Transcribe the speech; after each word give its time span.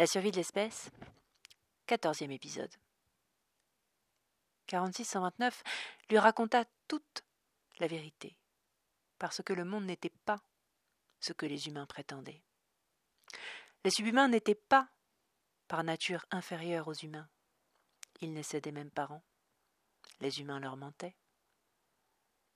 La 0.00 0.06
survie 0.06 0.30
de 0.30 0.36
l'espèce, 0.36 0.90
quatorzième 1.84 2.30
épisode. 2.30 2.74
4629 4.68 5.62
lui 6.08 6.16
raconta 6.16 6.64
toute 6.88 7.22
la 7.80 7.86
vérité, 7.86 8.34
parce 9.18 9.42
que 9.42 9.52
le 9.52 9.66
monde 9.66 9.84
n'était 9.84 10.14
pas 10.24 10.40
ce 11.20 11.34
que 11.34 11.44
les 11.44 11.68
humains 11.68 11.84
prétendaient. 11.84 12.40
Les 13.84 13.90
subhumains 13.90 14.28
n'étaient 14.28 14.54
pas, 14.54 14.88
par 15.68 15.84
nature, 15.84 16.24
inférieurs 16.30 16.88
aux 16.88 16.94
humains. 16.94 17.28
Ils 18.22 18.32
naissaient 18.32 18.62
des 18.62 18.72
mêmes 18.72 18.90
parents. 18.90 19.22
Les 20.20 20.40
humains 20.40 20.60
leur 20.60 20.78
mentaient. 20.78 21.18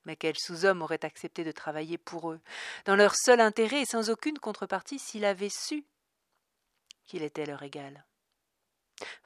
Mais 0.06 0.16
quel 0.16 0.38
sous-homme 0.38 0.80
aurait 0.80 1.04
accepté 1.04 1.45
de 1.45 1.52
travailler 1.52 1.98
pour 1.98 2.32
eux, 2.32 2.40
dans 2.86 2.96
leur 2.96 3.14
seul 3.14 3.42
intérêt 3.42 3.82
et 3.82 3.86
sans 3.86 4.08
aucune 4.08 4.38
contrepartie, 4.38 4.98
s'il 4.98 5.26
avait 5.26 5.50
su 5.50 5.84
qu'il 7.07 7.23
était 7.23 7.46
leur 7.46 7.62
égal 7.62 8.05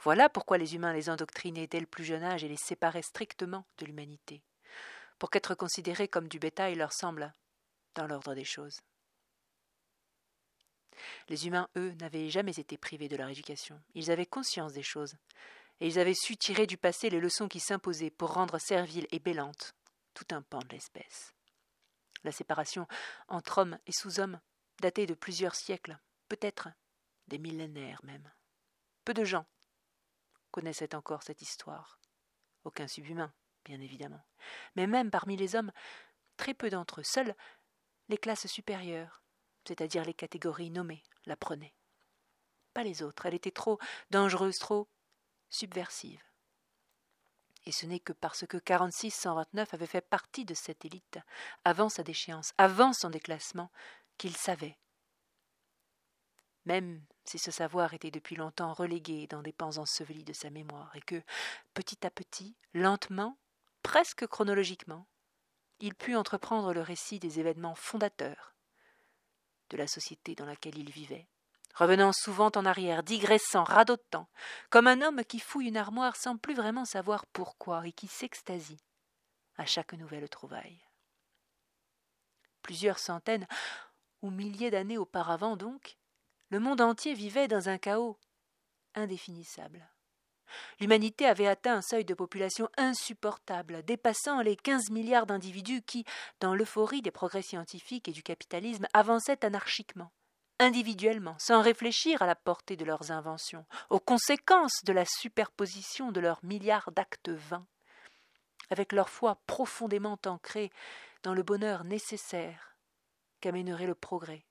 Voilà 0.03 0.29
pourquoi 0.29 0.59
les 0.59 0.75
humains 0.75 0.93
les 0.93 1.11
endoctrinaient 1.11 1.67
dès 1.67 1.81
le 1.81 1.87
plus 1.87 2.05
jeune 2.05 2.25
âge 2.25 2.45
et 2.45 2.49
les 2.49 2.57
séparaient 2.57 3.03
strictement 3.03 3.65
de 3.79 3.87
l'humanité, 3.87 4.43
pour 5.19 5.31
qu'être 5.31 5.55
considérés 5.55 6.09
comme 6.09 6.29
du 6.29 6.39
bétail 6.39 6.75
leur 6.75 6.93
semble 6.93 7.33
dans 7.95 8.07
l'ordre 8.07 8.35
des 8.35 8.45
choses. 8.45 8.81
Les 11.29 11.47
humains, 11.47 11.69
eux, 11.77 11.93
n'avaient 12.01 12.31
jamais 12.31 12.59
été 12.59 12.77
privés 12.77 13.09
de 13.09 13.17
leur 13.17 13.29
éducation. 13.29 13.81
Ils 13.95 14.11
avaient 14.11 14.27
conscience 14.27 14.73
des 14.73 14.83
choses, 14.83 15.17
et 15.81 15.87
ils 15.87 15.99
avaient 15.99 16.15
su 16.15 16.37
tirer 16.37 16.67
du 16.67 16.77
passé 16.77 17.11
les 17.11 17.21
leçons 17.21 17.49
qui 17.49 17.61
s'imposaient 17.61 18.11
pour 18.11 18.33
rendre 18.33 18.59
servile 18.59 19.07
et 19.13 19.19
bellante 19.19 19.75
tout 20.15 20.35
un 20.35 20.43
pan 20.43 20.59
de 20.59 20.69
l'espèce. 20.71 21.33
La 22.25 22.33
séparation 22.33 22.89
entre 23.29 23.59
homme 23.59 23.79
et 23.87 23.93
sous-homme 23.93 24.41
datait 24.81 25.07
de 25.07 25.15
plusieurs 25.15 25.55
siècles, 25.55 25.99
peut-être 26.29 26.69
des 27.29 27.39
millénaires 27.39 28.01
même. 28.05 28.31
Peu 29.05 29.15
de 29.15 29.25
gens 29.25 29.47
connaissaient 30.51 30.95
encore 30.95 31.23
cette 31.23 31.43
histoire. 31.43 32.01
Aucun 32.65 32.89
subhumain, 32.89 33.33
bien 33.65 33.81
évidemment. 33.81 34.25
Mais 34.77 34.87
même 34.87 35.11
parmi 35.11 35.37
les 35.37 35.55
hommes, 35.55 35.73
très 36.37 36.55
peu 36.55 36.71
d'entre 36.71 37.01
eux, 37.01 37.05
seules 37.05 37.35
les 38.09 38.19
classes 38.19 38.47
supérieures, 38.47 39.23
c'est-à-dire 39.67 40.05
les 40.05 40.15
catégories 40.15 40.71
nommées, 40.71 41.03
la 41.27 41.37
prenaient. 41.37 41.75
Pas 42.75 42.83
les 42.83 43.03
autres, 43.03 43.27
elle 43.27 43.35
était 43.35 43.51
trop 43.51 43.79
dangereuse, 44.11 44.59
trop 44.59 44.89
subversive. 45.51 46.23
Et 47.65 47.73
ce 47.73 47.87
n'est 47.87 48.01
que 48.01 48.15
parce 48.15 48.47
que 48.47 48.57
46-129 48.57 49.75
avait 49.75 49.87
fait 49.87 50.01
partie 50.01 50.45
de 50.47 50.55
cette 50.55 50.85
élite, 50.85 51.19
avant 51.65 51.89
sa 51.89 52.03
déchéance, 52.03 52.55
avant 52.57 52.93
son 52.93 53.11
déclassement, 53.11 53.71
qu'il 54.17 54.37
savait. 54.37 54.79
Même 56.65 57.05
si 57.29 57.39
ce 57.39 57.51
savoir 57.51 57.95
était 57.95 58.11
depuis 58.11 58.37
longtemps 58.37 58.73
relégué 58.73 59.27
dans 59.27 59.43
des 59.43 59.53
pans 59.53 59.77
ensevelis 59.77 60.25
de 60.25 60.33
sa 60.33 60.51
mémoire, 60.51 60.91
et 60.97 61.01
que, 61.01 61.23
petit 61.75 62.07
à 62.07 62.11
petit, 62.11 62.57
lentement, 62.75 63.39
presque 63.83 64.27
chronologiquement, 64.27 65.07
il 65.81 65.95
put 65.95 66.17
entreprendre 66.17 66.73
le 66.73 66.81
récit 66.81 67.19
des 67.19 67.39
événements 67.39 67.75
fondateurs 67.75 68.57
de 69.71 69.77
la 69.77 69.87
société 69.87 70.35
dans 70.35 70.47
laquelle 70.47 70.79
il 70.79 70.91
vivait, 70.91 71.29
revenant 71.75 72.13
souvent 72.13 72.51
en 72.57 72.65
arrière, 72.65 73.03
digressant, 73.03 73.65
radotant, 73.65 74.29
comme 74.71 74.87
un 74.87 75.03
homme 75.03 75.23
qui 75.25 75.39
fouille 75.39 75.69
une 75.69 75.77
armoire 75.77 76.17
sans 76.17 76.37
plus 76.37 76.55
vraiment 76.55 76.85
savoir 76.85 77.27
pourquoi 77.27 77.87
et 77.87 77.93
qui 77.93 78.09
s'extasie 78.09 78.83
à 79.57 79.67
chaque 79.67 79.93
nouvelle 79.93 80.29
trouvaille. 80.29 80.81
Plusieurs 82.63 82.99
centaines 82.99 83.47
ou 84.23 84.31
milliers 84.31 84.71
d'années 84.71 84.99
auparavant 84.99 85.57
donc, 85.57 85.99
le 86.51 86.61
monde 86.61 86.81
entier 86.81 87.15
vivait 87.15 87.49
dans 87.49 87.69
un 87.69 87.79
chaos 87.79 88.19
indéfinissable. 88.95 89.89
L'humanité 90.81 91.27
avait 91.27 91.47
atteint 91.47 91.77
un 91.77 91.83
seuil 91.83 92.05
de 92.05 92.15
population 92.15 92.69
insupportable, 92.77 93.83
dépassant 93.85 94.41
les 94.41 94.57
quinze 94.57 94.91
milliards 94.91 95.27
d'individus 95.27 95.83
qui, 95.83 96.05
dans 96.41 96.55
l'euphorie 96.55 97.03
des 97.03 97.11
progrès 97.11 97.43
scientifiques 97.43 98.09
et 98.09 98.13
du 98.13 98.23
capitalisme, 98.23 98.87
avançaient 98.95 99.45
anarchiquement, 99.45 100.11
individuellement, 100.59 101.37
sans 101.39 101.61
réfléchir 101.61 102.23
à 102.23 102.27
la 102.27 102.35
portée 102.35 102.77
de 102.77 102.85
leurs 102.85 103.11
inventions, 103.11 103.67
aux 103.91 104.01
conséquences 104.01 104.85
de 104.85 104.93
la 104.93 105.05
superposition 105.05 106.13
de 106.13 106.21
leurs 106.21 106.43
milliards 106.43 106.93
d'actes 106.93 107.31
vains, 107.31 107.67
avec 108.71 108.93
leur 108.93 109.11
foi 109.11 109.41
profondément 109.47 110.19
ancrée 110.27 110.71
dans 111.23 111.35
le 111.35 111.43
bonheur 111.43 111.85
nécessaire 111.85 112.77
qu'amènerait 113.41 113.87
le 113.87 113.95
progrès, 113.95 114.45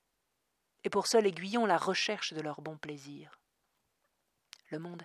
et 0.87 0.89
pour 0.89 1.05
seul 1.05 1.27
aiguillon 1.27 1.65
la 1.65 1.77
recherche 1.77 2.31
de 2.31 2.39
leur 2.39 2.61
bon 2.61 2.77
plaisir. 2.77 3.41
Le 4.71 4.79
monde 4.79 5.03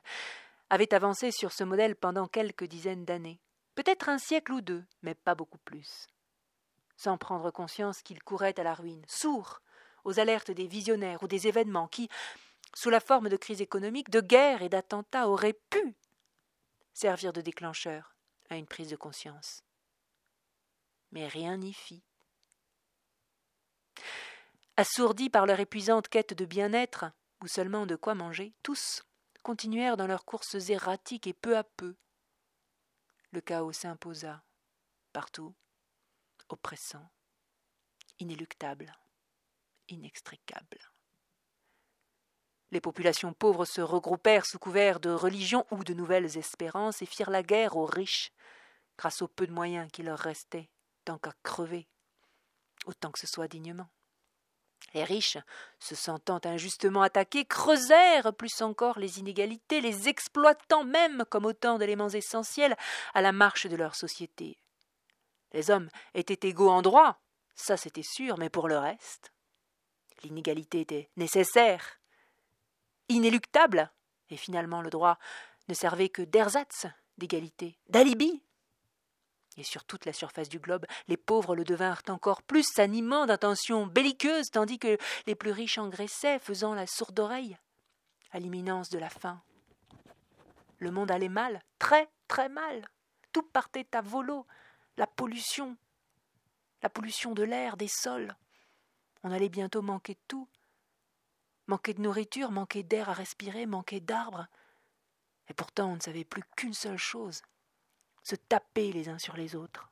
avait 0.70 0.94
avancé 0.94 1.32
sur 1.32 1.50
ce 1.50 1.64
modèle 1.64 1.96
pendant 1.96 2.28
quelques 2.28 2.66
dizaines 2.66 3.04
d'années, 3.04 3.40
peut-être 3.74 4.08
un 4.08 4.18
siècle 4.18 4.52
ou 4.52 4.60
deux, 4.60 4.84
mais 5.02 5.16
pas 5.16 5.34
beaucoup 5.34 5.58
plus, 5.58 6.06
sans 6.96 7.18
prendre 7.18 7.50
conscience 7.50 8.00
qu'il 8.00 8.22
courait 8.22 8.60
à 8.60 8.62
la 8.62 8.74
ruine, 8.74 9.04
sourd 9.08 9.60
aux 10.04 10.20
alertes 10.20 10.52
des 10.52 10.68
visionnaires 10.68 11.24
ou 11.24 11.26
des 11.26 11.48
événements 11.48 11.88
qui, 11.88 12.08
sous 12.74 12.90
la 12.90 13.00
forme 13.00 13.28
de 13.28 13.36
crise 13.36 13.60
économique, 13.60 14.08
de 14.08 14.20
guerre 14.20 14.62
et 14.62 14.68
d'attentats, 14.68 15.28
auraient 15.28 15.58
pu 15.68 15.96
servir 16.92 17.32
de 17.32 17.40
déclencheur 17.40 18.14
à 18.50 18.56
une 18.56 18.68
prise 18.68 18.90
de 18.90 18.96
conscience. 18.96 19.64
Mais 21.10 21.26
rien 21.26 21.56
n'y 21.56 21.72
fit. 21.72 22.04
Assourdis 24.82 25.30
par 25.30 25.46
leur 25.46 25.60
épuisante 25.60 26.08
quête 26.08 26.34
de 26.34 26.44
bien-être, 26.44 27.04
ou 27.40 27.46
seulement 27.46 27.86
de 27.86 27.94
quoi 27.94 28.16
manger, 28.16 28.52
tous 28.64 29.04
continuèrent 29.44 29.96
dans 29.96 30.08
leurs 30.08 30.24
courses 30.24 30.56
erratiques 30.70 31.28
et 31.28 31.32
peu 31.32 31.56
à 31.56 31.62
peu. 31.62 31.94
Le 33.30 33.40
chaos 33.40 33.70
s'imposa, 33.70 34.42
partout, 35.12 35.54
oppressant, 36.48 37.08
inéluctable 38.18 38.92
inextricable. 39.86 40.78
Les 42.72 42.80
populations 42.80 43.34
pauvres 43.34 43.66
se 43.66 43.82
regroupèrent 43.82 44.46
sous 44.46 44.58
couvert 44.58 44.98
de 44.98 45.10
religion 45.10 45.64
ou 45.70 45.84
de 45.84 45.94
nouvelles 45.94 46.36
espérances 46.36 47.02
et 47.02 47.06
firent 47.06 47.30
la 47.30 47.44
guerre 47.44 47.76
aux 47.76 47.86
riches, 47.86 48.32
grâce 48.98 49.22
aux 49.22 49.28
peu 49.28 49.46
de 49.46 49.52
moyens 49.52 49.88
qui 49.92 50.02
leur 50.02 50.18
restaient, 50.18 50.70
tant 51.04 51.18
qu'à 51.18 51.34
crever, 51.44 51.86
autant 52.86 53.12
que 53.12 53.20
ce 53.20 53.28
soit 53.28 53.46
dignement. 53.46 53.88
Les 54.94 55.04
riches, 55.04 55.38
se 55.78 55.94
sentant 55.94 56.40
injustement 56.44 57.02
attaqués, 57.02 57.44
creusèrent 57.44 58.34
plus 58.34 58.60
encore 58.62 58.98
les 58.98 59.18
inégalités, 59.18 59.80
les 59.80 60.08
exploitant 60.08 60.84
même 60.84 61.24
comme 61.30 61.46
autant 61.46 61.78
d'éléments 61.78 62.08
essentiels 62.08 62.76
à 63.14 63.22
la 63.22 63.32
marche 63.32 63.66
de 63.66 63.76
leur 63.76 63.94
société. 63.94 64.58
Les 65.52 65.70
hommes 65.70 65.88
étaient 66.14 66.48
égaux 66.48 66.70
en 66.70 66.82
droit, 66.82 67.20
ça 67.54 67.76
c'était 67.76 68.02
sûr, 68.02 68.38
mais 68.38 68.48
pour 68.48 68.68
le 68.68 68.78
reste, 68.78 69.32
L'inégalité 70.24 70.80
était 70.80 71.10
nécessaire, 71.16 72.00
inéluctable, 73.08 73.90
et 74.30 74.36
finalement 74.36 74.82
le 74.82 74.90
droit 74.90 75.18
ne 75.68 75.74
servait 75.74 76.08
que 76.08 76.22
d'ersatz 76.22 76.86
d'égalité, 77.18 77.76
d'alibi. 77.88 78.42
Et 79.56 79.64
sur 79.64 79.84
toute 79.84 80.06
la 80.06 80.12
surface 80.12 80.48
du 80.48 80.58
globe, 80.58 80.86
les 81.08 81.16
pauvres 81.16 81.54
le 81.54 81.64
devinrent 81.64 82.02
encore 82.08 82.42
plus, 82.42 82.64
s'animant 82.64 83.26
d'intentions 83.26 83.86
belliqueuses, 83.86 84.50
tandis 84.50 84.78
que 84.78 84.96
les 85.26 85.34
plus 85.34 85.50
riches 85.50 85.78
engraissaient, 85.78 86.38
faisant 86.38 86.74
la 86.74 86.86
sourde 86.86 87.18
oreille 87.20 87.58
à 88.30 88.38
l'imminence 88.38 88.88
de 88.88 88.98
la 88.98 89.10
faim. 89.10 89.42
Le 90.78 90.90
monde 90.90 91.10
allait 91.10 91.28
mal, 91.28 91.62
très 91.78 92.08
très 92.28 92.48
mal. 92.48 92.88
Tout 93.32 93.42
partait 93.42 93.86
à 93.94 94.00
volo. 94.00 94.46
La 94.96 95.06
pollution, 95.06 95.76
la 96.82 96.88
pollution 96.88 97.32
de 97.32 97.42
l'air, 97.42 97.76
des 97.76 97.88
sols, 97.88 98.34
on 99.22 99.30
allait 99.30 99.48
bientôt 99.48 99.82
manquer 99.82 100.14
de 100.14 100.20
tout. 100.28 100.48
Manquer 101.66 101.94
de 101.94 102.00
nourriture, 102.00 102.50
manquer 102.50 102.82
d'air 102.82 103.08
à 103.08 103.12
respirer, 103.12 103.66
manquer 103.66 104.00
d'arbres. 104.00 104.48
Et 105.48 105.54
pourtant 105.54 105.90
on 105.90 105.96
ne 105.96 106.00
savait 106.00 106.24
plus 106.24 106.42
qu'une 106.56 106.74
seule 106.74 106.98
chose 106.98 107.42
se 108.22 108.36
taper 108.36 108.92
les 108.92 109.08
uns 109.08 109.18
sur 109.18 109.36
les 109.36 109.54
autres. 109.54 109.90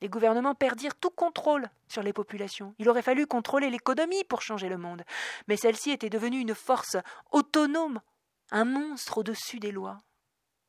Les 0.00 0.08
gouvernements 0.08 0.54
perdirent 0.54 0.96
tout 0.96 1.10
contrôle 1.10 1.68
sur 1.86 2.02
les 2.02 2.12
populations. 2.12 2.74
Il 2.78 2.88
aurait 2.88 3.02
fallu 3.02 3.26
contrôler 3.26 3.70
l'économie 3.70 4.24
pour 4.24 4.42
changer 4.42 4.68
le 4.68 4.78
monde. 4.78 5.02
Mais 5.46 5.56
celle-ci 5.56 5.90
était 5.90 6.10
devenue 6.10 6.40
une 6.40 6.54
force 6.54 6.96
autonome, 7.30 8.00
un 8.50 8.64
monstre 8.64 9.18
au-dessus 9.18 9.60
des 9.60 9.70
lois 9.70 9.98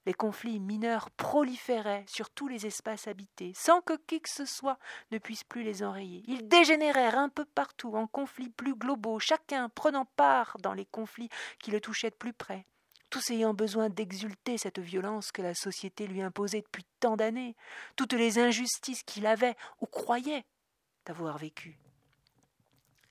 les 0.05 0.13
conflits 0.13 0.59
mineurs 0.59 1.09
proliféraient 1.11 2.05
sur 2.07 2.29
tous 2.29 2.47
les 2.47 2.65
espaces 2.65 3.07
habités, 3.07 3.53
sans 3.55 3.81
que 3.81 3.93
qui 4.07 4.21
que 4.21 4.29
ce 4.29 4.45
soit 4.45 4.79
ne 5.11 5.17
puisse 5.17 5.43
plus 5.43 5.63
les 5.63 5.83
enrayer. 5.83 6.23
Ils 6.27 6.47
dégénérèrent 6.47 7.17
un 7.17 7.29
peu 7.29 7.45
partout 7.45 7.95
en 7.95 8.07
conflits 8.07 8.49
plus 8.49 8.75
globaux, 8.75 9.19
chacun 9.19 9.69
prenant 9.69 10.05
part 10.05 10.57
dans 10.61 10.73
les 10.73 10.85
conflits 10.85 11.29
qui 11.59 11.71
le 11.71 11.81
touchaient 11.81 12.09
de 12.09 12.15
plus 12.15 12.33
près, 12.33 12.65
tous 13.13 13.29
ayant 13.29 13.53
besoin 13.53 13.89
d'exulter 13.89 14.57
cette 14.57 14.79
violence 14.79 15.31
que 15.31 15.43
la 15.43 15.53
société 15.53 16.07
lui 16.07 16.23
imposait 16.23 16.63
depuis 16.63 16.83
tant 16.99 17.15
d'années, 17.15 17.55
toutes 17.95 18.13
les 18.13 18.39
injustices 18.39 19.03
qu'il 19.03 19.27
avait 19.27 19.55
ou 19.81 19.85
croyait 19.85 20.45
d'avoir 21.05 21.37
vécues. 21.37 21.77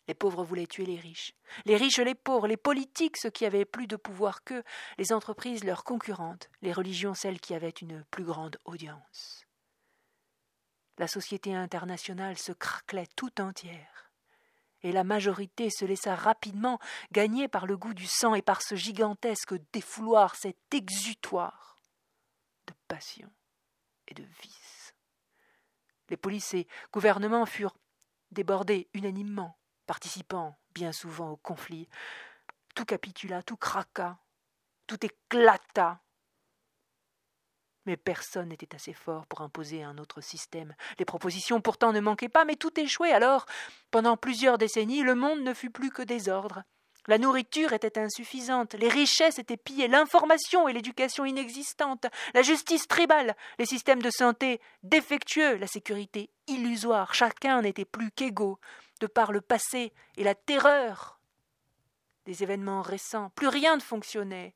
Les 0.08 0.14
pauvres 0.14 0.42
voulaient 0.42 0.66
tuer 0.66 0.86
les 0.86 0.98
riches, 0.98 1.36
les 1.66 1.76
riches 1.76 2.00
les 2.00 2.16
pauvres, 2.16 2.48
les 2.48 2.56
politiques 2.56 3.16
ceux 3.16 3.30
qui 3.30 3.46
avaient 3.46 3.64
plus 3.64 3.86
de 3.86 3.94
pouvoir 3.94 4.42
qu'eux, 4.42 4.64
les 4.98 5.12
entreprises 5.12 5.62
leurs 5.62 5.84
concurrentes, 5.84 6.50
les 6.62 6.72
religions 6.72 7.14
celles 7.14 7.38
qui 7.38 7.54
avaient 7.54 7.68
une 7.70 8.02
plus 8.10 8.24
grande 8.24 8.58
audience. 8.64 9.46
La 10.98 11.06
société 11.06 11.54
internationale 11.54 12.38
se 12.38 12.50
craquelait 12.50 13.06
tout 13.14 13.40
entière, 13.40 14.10
et 14.82 14.92
la 14.92 15.04
majorité 15.04 15.70
se 15.70 15.84
laissa 15.84 16.14
rapidement 16.14 16.78
gagner 17.12 17.48
par 17.48 17.66
le 17.66 17.76
goût 17.76 17.94
du 17.94 18.06
sang 18.06 18.34
et 18.34 18.42
par 18.42 18.62
ce 18.62 18.74
gigantesque 18.74 19.54
défouloir, 19.72 20.36
cet 20.36 20.58
exutoire 20.72 21.76
de 22.66 22.74
passion 22.88 23.30
et 24.08 24.14
de 24.14 24.24
vice. 24.42 24.94
Les 26.08 26.16
polices 26.16 26.54
et 26.54 26.66
gouvernements 26.92 27.46
furent 27.46 27.76
débordés 28.30 28.88
unanimement 28.94 29.56
participant 29.86 30.56
bien 30.74 30.92
souvent 30.92 31.30
au 31.30 31.36
conflit. 31.36 31.88
Tout 32.74 32.84
capitula, 32.84 33.42
tout 33.42 33.56
craqua, 33.56 34.18
tout 34.86 35.04
éclata. 35.04 36.00
Mais 37.86 37.96
personne 37.96 38.48
n'était 38.48 38.74
assez 38.74 38.92
fort 38.92 39.26
pour 39.26 39.40
imposer 39.40 39.82
un 39.82 39.98
autre 39.98 40.20
système. 40.20 40.74
Les 40.98 41.04
propositions 41.04 41.60
pourtant 41.60 41.92
ne 41.92 42.00
manquaient 42.00 42.28
pas, 42.28 42.44
mais 42.44 42.56
tout 42.56 42.78
échouait. 42.78 43.12
Alors, 43.12 43.46
pendant 43.90 44.16
plusieurs 44.16 44.58
décennies, 44.58 45.02
le 45.02 45.14
monde 45.14 45.42
ne 45.42 45.54
fut 45.54 45.70
plus 45.70 45.90
que 45.90 46.02
désordre. 46.02 46.62
La 47.08 47.18
nourriture 47.18 47.72
était 47.72 47.98
insuffisante, 47.98 48.74
les 48.74 48.88
richesses 48.88 49.40
étaient 49.40 49.56
pillées, 49.56 49.88
l'information 49.88 50.68
et 50.68 50.72
l'éducation 50.72 51.24
inexistantes, 51.24 52.06
la 52.32 52.42
justice 52.42 52.86
tribale, 52.86 53.34
les 53.58 53.66
systèmes 53.66 54.02
de 54.02 54.10
santé 54.10 54.60
défectueux, 54.84 55.56
la 55.56 55.66
sécurité 55.66 56.30
illusoire, 56.46 57.12
chacun 57.12 57.62
n'était 57.62 57.84
plus 57.84 58.12
qu'égaux 58.12 58.60
de 59.00 59.08
par 59.08 59.32
le 59.32 59.40
passé 59.40 59.92
et 60.16 60.22
la 60.22 60.36
terreur 60.36 61.18
des 62.24 62.44
événements 62.44 62.82
récents. 62.82 63.30
Plus 63.34 63.48
rien 63.48 63.74
ne 63.74 63.82
fonctionnait. 63.82 64.54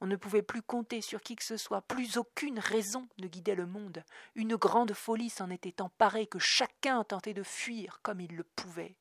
On 0.00 0.06
ne 0.06 0.16
pouvait 0.16 0.42
plus 0.42 0.62
compter 0.62 1.02
sur 1.02 1.20
qui 1.20 1.36
que 1.36 1.44
ce 1.44 1.56
soit, 1.56 1.82
plus 1.82 2.16
aucune 2.16 2.58
raison 2.58 3.06
ne 3.18 3.26
guidait 3.26 3.54
le 3.54 3.66
monde. 3.66 4.02
Une 4.34 4.56
grande 4.56 4.94
folie 4.94 5.28
s'en 5.28 5.50
était 5.50 5.82
emparée 5.82 6.26
que 6.26 6.38
chacun 6.38 7.04
tentait 7.04 7.34
de 7.34 7.42
fuir 7.42 8.00
comme 8.02 8.20
il 8.20 8.34
le 8.34 8.44
pouvait. 8.44 8.96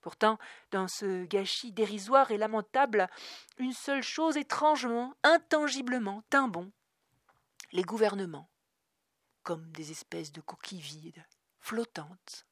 Pourtant, 0.00 0.38
dans 0.70 0.86
ce 0.86 1.24
gâchis 1.24 1.72
dérisoire 1.72 2.30
et 2.30 2.36
lamentable, 2.36 3.08
une 3.58 3.72
seule 3.72 4.02
chose 4.02 4.36
étrangement, 4.36 5.14
intangiblement 5.22 6.22
tint 6.30 6.46
bon 6.46 6.70
les 7.72 7.82
gouvernements, 7.82 8.48
comme 9.42 9.72
des 9.72 9.90
espèces 9.90 10.30
de 10.30 10.40
coquilles 10.40 10.78
vides, 10.78 11.24
flottantes, 11.58 12.46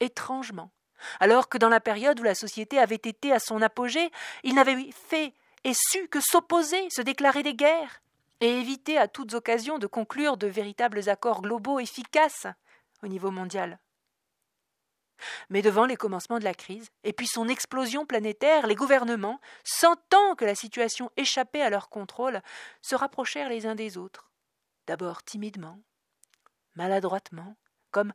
étrangement, 0.00 0.70
alors 1.20 1.48
que 1.48 1.58
dans 1.58 1.68
la 1.68 1.80
période 1.80 2.18
où 2.20 2.22
la 2.22 2.34
société 2.34 2.78
avait 2.78 2.94
été 2.94 3.32
à 3.32 3.38
son 3.38 3.60
apogée, 3.60 4.10
il 4.42 4.54
n'avait 4.54 4.90
fait 4.92 5.34
et 5.64 5.72
su 5.74 6.08
que 6.08 6.20
s'opposer, 6.20 6.88
se 6.90 7.02
déclarer 7.02 7.42
des 7.42 7.54
guerres, 7.54 8.02
et 8.40 8.60
éviter 8.60 8.98
à 8.98 9.08
toutes 9.08 9.34
occasions 9.34 9.78
de 9.78 9.86
conclure 9.86 10.36
de 10.36 10.46
véritables 10.46 11.08
accords 11.08 11.42
globaux 11.42 11.80
efficaces 11.80 12.46
au 13.02 13.06
niveau 13.06 13.30
mondial. 13.30 13.78
Mais 15.48 15.62
devant 15.62 15.86
les 15.86 15.96
commencements 15.96 16.38
de 16.38 16.44
la 16.44 16.54
crise, 16.54 16.90
et 17.04 17.12
puis 17.12 17.26
son 17.26 17.48
explosion 17.48 18.04
planétaire, 18.04 18.66
les 18.66 18.74
gouvernements, 18.74 19.40
sentant 19.62 20.34
que 20.34 20.44
la 20.44 20.54
situation 20.54 21.10
échappait 21.16 21.62
à 21.62 21.70
leur 21.70 21.88
contrôle, 21.88 22.42
se 22.82 22.94
rapprochèrent 22.94 23.48
les 23.48 23.66
uns 23.66 23.74
des 23.74 23.96
autres, 23.96 24.30
d'abord 24.86 25.22
timidement, 25.22 25.80
maladroitement, 26.74 27.56
comme 27.90 28.12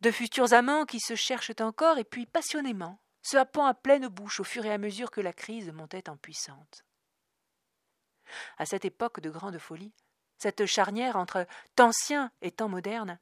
de 0.00 0.10
futurs 0.10 0.52
amants 0.54 0.86
qui 0.86 1.00
se 1.00 1.14
cherchent 1.14 1.52
encore 1.60 1.98
et 1.98 2.04
puis 2.04 2.26
passionnément, 2.26 2.98
se 3.22 3.36
happant 3.36 3.66
à 3.66 3.74
pleine 3.74 4.08
bouche 4.08 4.40
au 4.40 4.44
fur 4.44 4.64
et 4.64 4.72
à 4.72 4.78
mesure 4.78 5.10
que 5.10 5.20
la 5.20 5.32
crise 5.32 5.70
montait 5.70 6.08
en 6.08 6.16
puissante. 6.16 6.84
À 8.58 8.66
cette 8.66 8.84
époque 8.84 9.20
de 9.20 9.30
grande 9.30 9.58
folie, 9.58 9.92
cette 10.38 10.66
charnière 10.66 11.16
entre 11.16 11.46
temps 11.74 11.88
ancien 11.88 12.30
et 12.42 12.50
temps 12.50 12.68
moderne, 12.68 13.18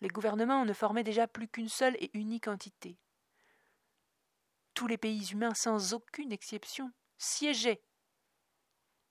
les 0.00 0.08
gouvernements 0.08 0.64
ne 0.64 0.72
formaient 0.72 1.04
déjà 1.04 1.26
plus 1.26 1.48
qu'une 1.48 1.68
seule 1.68 1.96
et 1.96 2.10
unique 2.14 2.48
entité. 2.48 2.98
Tous 4.74 4.86
les 4.86 4.98
pays 4.98 5.32
humains, 5.32 5.54
sans 5.54 5.94
aucune 5.94 6.32
exception, 6.32 6.90
siégeaient 7.18 7.82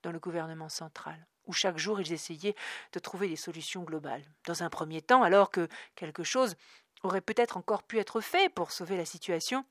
dans 0.02 0.10
le 0.10 0.18
gouvernement 0.18 0.68
central 0.68 1.26
où 1.46 1.52
chaque 1.52 1.78
jour 1.78 2.00
ils 2.00 2.12
essayaient 2.12 2.54
de 2.92 2.98
trouver 3.00 3.28
des 3.28 3.36
solutions 3.36 3.82
globales. 3.82 4.24
Dans 4.46 4.62
un 4.62 4.70
premier 4.70 5.02
temps, 5.02 5.22
alors 5.22 5.50
que 5.50 5.68
quelque 5.96 6.22
chose 6.22 6.56
aurait 7.02 7.20
peut-être 7.20 7.56
encore 7.56 7.82
pu 7.82 7.98
être 7.98 8.20
fait 8.20 8.52
pour 8.52 8.70
sauver 8.70 8.96
la 8.96 9.04
situation, 9.04 9.64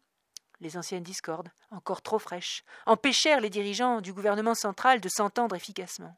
les 0.60 0.78
anciennes 0.78 1.04
discordes, 1.04 1.52
encore 1.72 2.02
trop 2.02 2.20
fraîches, 2.20 2.64
empêchèrent 2.86 3.42
les 3.42 3.50
dirigeants 3.50 4.02
du 4.02 4.14
gouvernement 4.14 4.56
central 4.56 5.00
de 5.02 5.10
s'entendre 5.10 5.56
efficacement. 5.56 6.16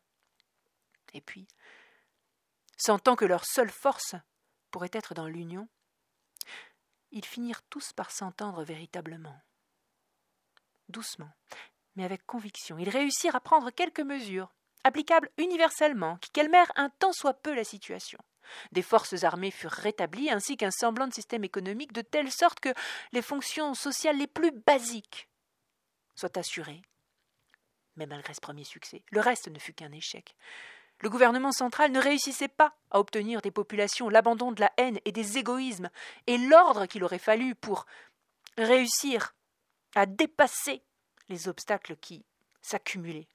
Et 1.13 1.21
puis, 1.21 1.47
sentant 2.77 3.15
que 3.15 3.25
leur 3.25 3.45
seule 3.45 3.69
force 3.69 4.15
pourrait 4.71 4.89
être 4.93 5.13
dans 5.13 5.27
l'union, 5.27 5.67
ils 7.11 7.25
finirent 7.25 7.63
tous 7.63 7.93
par 7.93 8.11
s'entendre 8.11 8.63
véritablement. 8.63 9.39
Doucement, 10.89 11.31
mais 11.95 12.05
avec 12.05 12.25
conviction, 12.25 12.77
ils 12.77 12.89
réussirent 12.89 13.35
à 13.35 13.41
prendre 13.41 13.69
quelques 13.71 13.99
mesures 13.99 14.51
applicable 14.83 15.29
universellement, 15.37 16.17
qui 16.17 16.31
calmèrent 16.31 16.71
un 16.75 16.89
tant 16.89 17.13
soit 17.13 17.33
peu 17.33 17.53
la 17.53 17.63
situation. 17.63 18.19
Des 18.71 18.81
forces 18.81 19.23
armées 19.23 19.51
furent 19.51 19.71
rétablies, 19.71 20.29
ainsi 20.29 20.57
qu'un 20.57 20.71
semblant 20.71 21.07
de 21.07 21.13
système 21.13 21.43
économique, 21.43 21.93
de 21.93 22.01
telle 22.01 22.31
sorte 22.31 22.59
que 22.59 22.73
les 23.11 23.21
fonctions 23.21 23.73
sociales 23.73 24.17
les 24.17 24.27
plus 24.27 24.51
basiques 24.51 25.29
soient 26.15 26.37
assurées. 26.37 26.81
Mais 27.95 28.05
malgré 28.05 28.33
ce 28.33 28.41
premier 28.41 28.63
succès, 28.63 29.03
le 29.11 29.19
reste 29.19 29.49
ne 29.49 29.59
fut 29.59 29.73
qu'un 29.73 29.91
échec. 29.91 30.35
Le 30.99 31.09
gouvernement 31.09 31.51
central 31.51 31.91
ne 31.91 31.99
réussissait 31.99 32.47
pas 32.47 32.75
à 32.91 32.99
obtenir 32.99 33.41
des 33.41 33.51
populations 33.51 34.09
l'abandon 34.09 34.51
de 34.51 34.61
la 34.61 34.71
haine 34.77 34.99
et 35.05 35.11
des 35.11 35.37
égoïsmes, 35.37 35.89
et 36.27 36.37
l'ordre 36.37 36.85
qu'il 36.85 37.03
aurait 37.03 37.19
fallu 37.19 37.55
pour 37.55 37.85
réussir 38.57 39.33
à 39.95 40.05
dépasser 40.05 40.83
les 41.27 41.47
obstacles 41.47 41.95
qui 41.95 42.23
s'accumulaient 42.61 43.27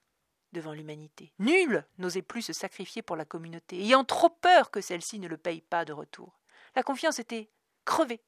devant 0.53 0.73
l'humanité. 0.73 1.33
Nul 1.39 1.85
n'osait 1.99 2.23
plus 2.23 2.43
se 2.43 2.53
sacrifier 2.53 3.03
pour 3.03 3.17
la 3.17 3.25
communauté, 3.25 3.81
ayant 3.81 4.05
trop 4.05 4.31
peur 4.31 4.71
que 4.71 4.81
celle-ci 4.81 5.19
ne 5.19 5.29
le 5.29 5.37
paye 5.37 5.61
pas 5.61 5.85
de 5.85 5.93
retour. 5.93 6.39
La 6.75 6.83
confiance 6.83 7.19
était 7.19 7.51
crevée. 7.85 8.21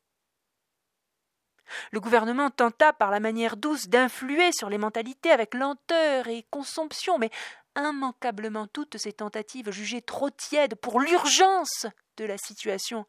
Le 1.93 2.01
gouvernement 2.01 2.51
tenta 2.51 2.93
par 2.93 3.11
la 3.11 3.21
manière 3.21 3.57
douce 3.57 3.89
d'influer 3.89 4.53
sur 4.53 4.71
les 4.71 4.79
mentalités 4.79 5.31
avec 5.31 5.55
lenteur 5.55 6.27
et 6.29 6.47
consomption, 6.51 7.19
mais 7.19 7.31
immanquablement 7.77 8.67
toutes 8.67 8.97
ces 8.97 9.13
tentatives 9.13 9.71
jugées 9.71 10.03
trop 10.03 10.31
tièdes 10.31 10.75
pour 10.77 11.01
l'urgence 11.01 11.87
de 12.17 12.25
la 12.25 12.39
situation 12.39 13.07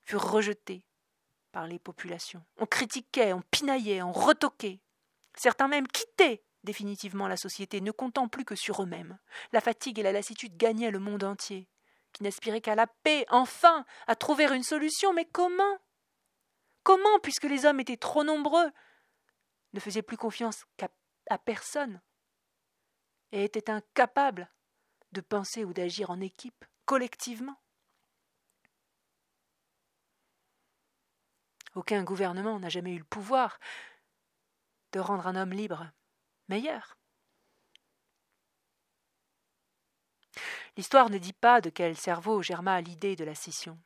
furent 0.00 0.30
rejetées 0.30 0.84
par 1.52 1.66
les 1.66 1.78
populations. 1.78 2.42
On 2.58 2.66
critiquait, 2.66 3.32
on 3.32 3.42
pinaillait, 3.50 4.02
on 4.02 4.12
retoquait. 4.12 4.80
Certains 5.36 5.68
même 5.68 5.86
quittaient 5.86 6.42
définitivement 6.64 7.28
la 7.28 7.36
société, 7.36 7.80
ne 7.80 7.90
comptant 7.90 8.28
plus 8.28 8.44
que 8.44 8.54
sur 8.54 8.82
eux-mêmes. 8.82 9.18
La 9.52 9.60
fatigue 9.60 9.98
et 9.98 10.02
la 10.02 10.12
lassitude 10.12 10.56
gagnaient 10.56 10.90
le 10.90 10.98
monde 10.98 11.24
entier, 11.24 11.68
qui 12.12 12.22
n'aspirait 12.22 12.60
qu'à 12.60 12.74
la 12.74 12.86
paix, 12.86 13.24
enfin, 13.30 13.84
à 14.06 14.16
trouver 14.16 14.44
une 14.44 14.62
solution. 14.62 15.12
Mais 15.12 15.24
comment? 15.24 15.78
Comment, 16.82 17.18
puisque 17.22 17.44
les 17.44 17.66
hommes 17.66 17.80
étaient 17.80 17.96
trop 17.96 18.24
nombreux, 18.24 18.70
ne 19.72 19.80
faisaient 19.80 20.02
plus 20.02 20.16
confiance 20.16 20.64
qu'à 20.76 20.88
à 21.28 21.38
personne, 21.38 22.00
et 23.30 23.44
étaient 23.44 23.70
incapables 23.70 24.50
de 25.12 25.20
penser 25.20 25.64
ou 25.64 25.72
d'agir 25.72 26.10
en 26.10 26.20
équipe, 26.20 26.64
collectivement? 26.86 27.56
Aucun 31.76 32.02
gouvernement 32.02 32.58
n'a 32.58 32.68
jamais 32.68 32.94
eu 32.94 32.98
le 32.98 33.04
pouvoir 33.04 33.60
de 34.92 34.98
rendre 34.98 35.28
un 35.28 35.36
homme 35.36 35.52
libre 35.52 35.88
L'histoire 40.76 41.10
ne 41.10 41.18
dit 41.18 41.32
pas 41.32 41.60
de 41.60 41.70
quel 41.70 41.96
cerveau 41.96 42.42
germa 42.42 42.80
l'idée 42.80 43.16
de 43.16 43.24
la 43.24 43.34
scission. 43.34 43.78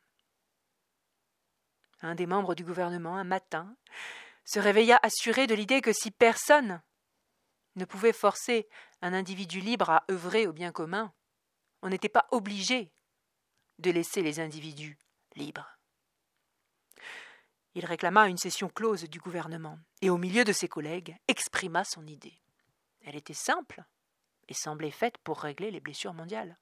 Un 2.01 2.15
des 2.15 2.25
membres 2.25 2.55
du 2.55 2.63
gouvernement, 2.63 3.17
un 3.17 3.23
matin, 3.23 3.75
se 4.43 4.59
réveilla 4.59 4.99
assuré 5.01 5.47
de 5.47 5.55
l'idée 5.55 5.81
que 5.81 5.93
si 5.93 6.11
personne 6.11 6.81
ne 7.75 7.85
pouvait 7.85 8.13
forcer 8.13 8.67
un 9.01 9.13
individu 9.13 9.59
libre 9.59 9.89
à 9.89 10.05
œuvrer 10.09 10.47
au 10.47 10.53
bien 10.53 10.71
commun, 10.71 11.13
on 11.81 11.89
n'était 11.89 12.09
pas 12.09 12.27
obligé 12.31 12.91
de 13.79 13.91
laisser 13.91 14.21
les 14.21 14.39
individus 14.39 14.97
libres. 15.35 15.77
Il 17.73 17.85
réclama 17.85 18.29
une 18.29 18.37
session 18.37 18.69
close 18.69 19.03
du 19.03 19.19
gouvernement 19.19 19.77
et, 20.01 20.09
au 20.09 20.17
milieu 20.17 20.45
de 20.45 20.53
ses 20.53 20.69
collègues, 20.69 21.17
exprima 21.27 21.83
son 21.83 22.07
idée. 22.07 22.39
Elle 23.05 23.15
était 23.15 23.33
simple 23.33 23.83
et 24.47 24.53
semblait 24.53 24.91
faite 24.91 25.17
pour 25.19 25.39
régler 25.39 25.71
les 25.71 25.79
blessures 25.79 26.13
mondiales. 26.13 26.57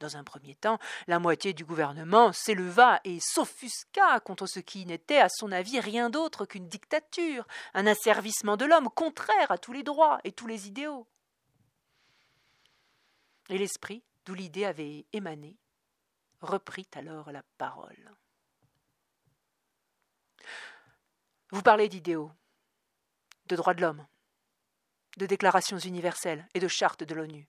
Dans 0.00 0.16
un 0.16 0.24
premier 0.24 0.54
temps, 0.54 0.78
la 1.06 1.18
moitié 1.18 1.54
du 1.54 1.64
gouvernement 1.64 2.32
s'éleva 2.32 3.00
et 3.04 3.20
s'offusqua 3.20 4.20
contre 4.20 4.46
ce 4.46 4.60
qui 4.60 4.84
n'était, 4.86 5.20
à 5.20 5.28
son 5.28 5.50
avis, 5.50 5.80
rien 5.80 6.10
d'autre 6.10 6.46
qu'une 6.46 6.68
dictature, 6.68 7.46
un 7.74 7.86
asservissement 7.86 8.56
de 8.56 8.66
l'homme 8.66 8.90
contraire 8.90 9.50
à 9.50 9.58
tous 9.58 9.72
les 9.72 9.82
droits 9.82 10.20
et 10.24 10.32
tous 10.32 10.46
les 10.46 10.66
idéaux. 10.66 11.06
Et 13.48 13.56
l'esprit, 13.56 14.02
d'où 14.26 14.34
l'idée 14.34 14.64
avait 14.64 15.06
émané, 15.12 15.56
reprit 16.40 16.88
alors 16.94 17.30
la 17.30 17.42
parole. 17.56 18.12
Vous 21.50 21.62
parlez 21.62 21.88
d'idéaux, 21.88 22.32
de 23.46 23.56
droits 23.56 23.74
de 23.74 23.80
l'homme, 23.80 24.04
de 25.16 25.26
déclarations 25.26 25.78
universelles 25.78 26.46
et 26.54 26.60
de 26.60 26.68
chartes 26.68 27.04
de 27.04 27.14
l'ONU. 27.14 27.48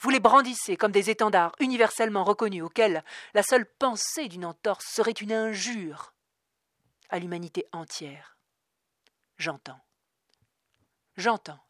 Vous 0.00 0.10
les 0.10 0.20
brandissez 0.20 0.76
comme 0.76 0.92
des 0.92 1.10
étendards 1.10 1.54
universellement 1.60 2.24
reconnus 2.24 2.62
auxquels 2.62 3.04
la 3.34 3.42
seule 3.42 3.66
pensée 3.66 4.28
d'une 4.28 4.44
entorse 4.44 4.86
serait 4.86 5.12
une 5.12 5.32
injure 5.32 6.14
à 7.10 7.18
l'humanité 7.18 7.66
entière. 7.72 8.36
J'entends. 9.36 9.80
J'entends. 11.16 11.60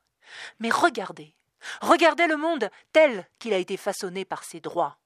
Mais 0.59 0.71
regardez, 0.71 1.35
regardez 1.81 2.27
le 2.27 2.37
monde 2.37 2.71
tel 2.93 3.29
qu'il 3.39 3.53
a 3.53 3.59
été 3.59 3.77
façonné 3.77 4.25
par 4.25 4.45
ses 4.45 4.61
droits. 4.61 4.99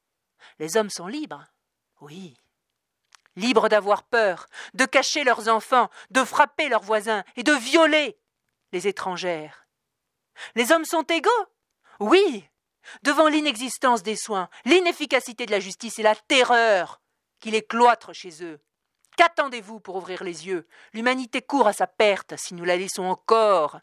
Les 0.59 0.77
hommes 0.77 0.91
sont 0.91 1.07
libres. 1.07 1.47
Oui. 2.01 2.37
Libres 3.37 3.69
d'avoir 3.69 4.03
peur, 4.03 4.47
de 4.75 4.85
cacher 4.85 5.25
leurs 5.25 5.49
enfants, 5.49 5.91
de 6.11 6.25
frapper 6.25 6.69
leurs 6.69 6.83
voisins 6.83 7.25
et 7.37 7.43
de 7.43 7.53
violer 7.53 8.19
les 8.73 8.89
étrangères. 8.89 9.62
Les 10.55 10.73
hommes 10.73 10.85
sont 10.85 11.03
égaux. 11.03 11.31
Oui, 12.01 12.45
devant 13.03 13.29
l'inexistence 13.29 14.03
des 14.03 14.17
soins, 14.17 14.49
l'inefficacité 14.65 15.47
de 15.47 15.51
la 15.51 15.61
justice 15.61 15.99
et 15.99 16.03
la 16.03 16.17
terreur 16.17 17.01
qui 17.41 17.51
les 17.51 17.63
cloître 17.63 18.13
chez 18.13 18.43
eux. 18.45 18.61
Qu'attendez-vous 19.17 19.81
pour 19.81 19.97
ouvrir 19.97 20.25
les 20.25 20.47
yeux? 20.47 20.67
L'humanité 20.93 21.43
court 21.43 21.67
à 21.67 21.73
sa 21.73 21.87
perte 21.87 22.35
si 22.37 22.55
nous 22.55 22.65
la 22.65 22.77
laissons 22.77 23.05
encore 23.05 23.81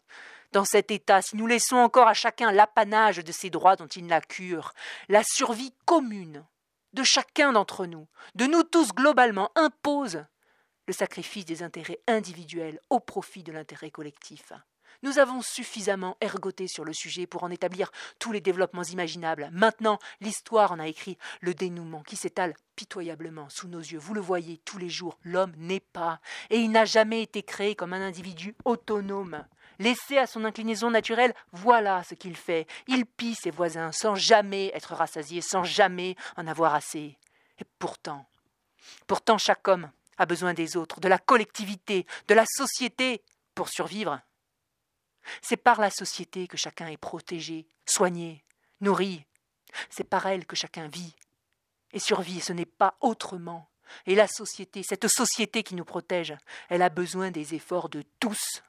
dans 0.52 0.64
cet 0.64 0.90
état, 0.90 1.22
si 1.22 1.36
nous 1.36 1.46
laissons 1.46 1.76
encore 1.76 2.08
à 2.08 2.14
chacun 2.14 2.50
l'apanage 2.50 3.18
de 3.18 3.32
ses 3.32 3.50
droits 3.50 3.76
dont 3.76 3.86
il 3.86 4.06
n'a 4.06 4.20
cure. 4.20 4.72
La 5.08 5.22
survie 5.22 5.72
commune 5.84 6.44
de 6.92 7.04
chacun 7.04 7.52
d'entre 7.52 7.86
nous, 7.86 8.08
de 8.34 8.46
nous 8.46 8.64
tous 8.64 8.92
globalement, 8.92 9.52
impose 9.54 10.24
le 10.86 10.92
sacrifice 10.92 11.44
des 11.44 11.62
intérêts 11.62 12.00
individuels 12.08 12.80
au 12.90 12.98
profit 12.98 13.44
de 13.44 13.52
l'intérêt 13.52 13.92
collectif. 13.92 14.52
Nous 15.02 15.18
avons 15.18 15.40
suffisamment 15.40 16.16
ergoté 16.20 16.68
sur 16.68 16.84
le 16.84 16.92
sujet 16.92 17.26
pour 17.26 17.42
en 17.42 17.50
établir 17.50 17.90
tous 18.18 18.32
les 18.32 18.40
développements 18.40 18.82
imaginables. 18.82 19.48
Maintenant, 19.52 19.98
l'histoire 20.20 20.72
en 20.72 20.78
a 20.78 20.88
écrit 20.88 21.16
le 21.40 21.54
dénouement 21.54 22.02
qui 22.02 22.16
s'étale 22.16 22.54
pitoyablement 22.76 23.48
sous 23.48 23.68
nos 23.68 23.78
yeux. 23.78 23.98
Vous 23.98 24.12
le 24.12 24.20
voyez 24.20 24.58
tous 24.58 24.76
les 24.78 24.90
jours, 24.90 25.18
l'homme 25.22 25.54
n'est 25.56 25.80
pas, 25.80 26.20
et 26.50 26.58
il 26.58 26.70
n'a 26.70 26.84
jamais 26.84 27.22
été 27.22 27.42
créé 27.42 27.74
comme 27.74 27.94
un 27.94 28.02
individu 28.02 28.54
autonome. 28.64 29.44
Laissé 29.78 30.18
à 30.18 30.26
son 30.26 30.44
inclinaison 30.44 30.90
naturelle, 30.90 31.34
voilà 31.52 32.02
ce 32.04 32.14
qu'il 32.14 32.36
fait. 32.36 32.66
Il 32.86 33.06
pille 33.06 33.34
ses 33.34 33.50
voisins 33.50 33.92
sans 33.92 34.14
jamais 34.14 34.70
être 34.74 34.94
rassasié, 34.94 35.40
sans 35.40 35.64
jamais 35.64 36.16
en 36.36 36.46
avoir 36.46 36.74
assez. 36.74 37.16
Et 37.58 37.64
pourtant, 37.78 38.26
pourtant 39.06 39.38
chaque 39.38 39.66
homme 39.68 39.90
a 40.18 40.26
besoin 40.26 40.52
des 40.52 40.76
autres, 40.76 41.00
de 41.00 41.08
la 41.08 41.18
collectivité, 41.18 42.06
de 42.28 42.34
la 42.34 42.44
société 42.46 43.22
pour 43.54 43.70
survivre. 43.70 44.20
C'est 45.42 45.56
par 45.56 45.80
la 45.80 45.90
société 45.90 46.46
que 46.46 46.56
chacun 46.56 46.88
est 46.88 46.96
protégé, 46.96 47.66
soigné, 47.86 48.44
nourri. 48.80 49.24
C'est 49.88 50.04
par 50.04 50.26
elle 50.26 50.46
que 50.46 50.56
chacun 50.56 50.88
vit 50.88 51.14
et 51.92 51.98
survit, 51.98 52.40
ce 52.40 52.52
n'est 52.52 52.64
pas 52.64 52.96
autrement. 53.00 53.68
Et 54.06 54.14
la 54.14 54.28
société, 54.28 54.82
cette 54.82 55.08
société 55.08 55.62
qui 55.62 55.74
nous 55.74 55.84
protège, 55.84 56.36
elle 56.68 56.82
a 56.82 56.88
besoin 56.88 57.30
des 57.30 57.54
efforts 57.54 57.88
de 57.88 58.02
tous 58.20 58.62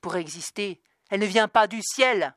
pour 0.00 0.16
exister. 0.16 0.80
Elle 1.10 1.20
ne 1.20 1.26
vient 1.26 1.48
pas 1.48 1.66
du 1.66 1.80
ciel. 1.82 2.34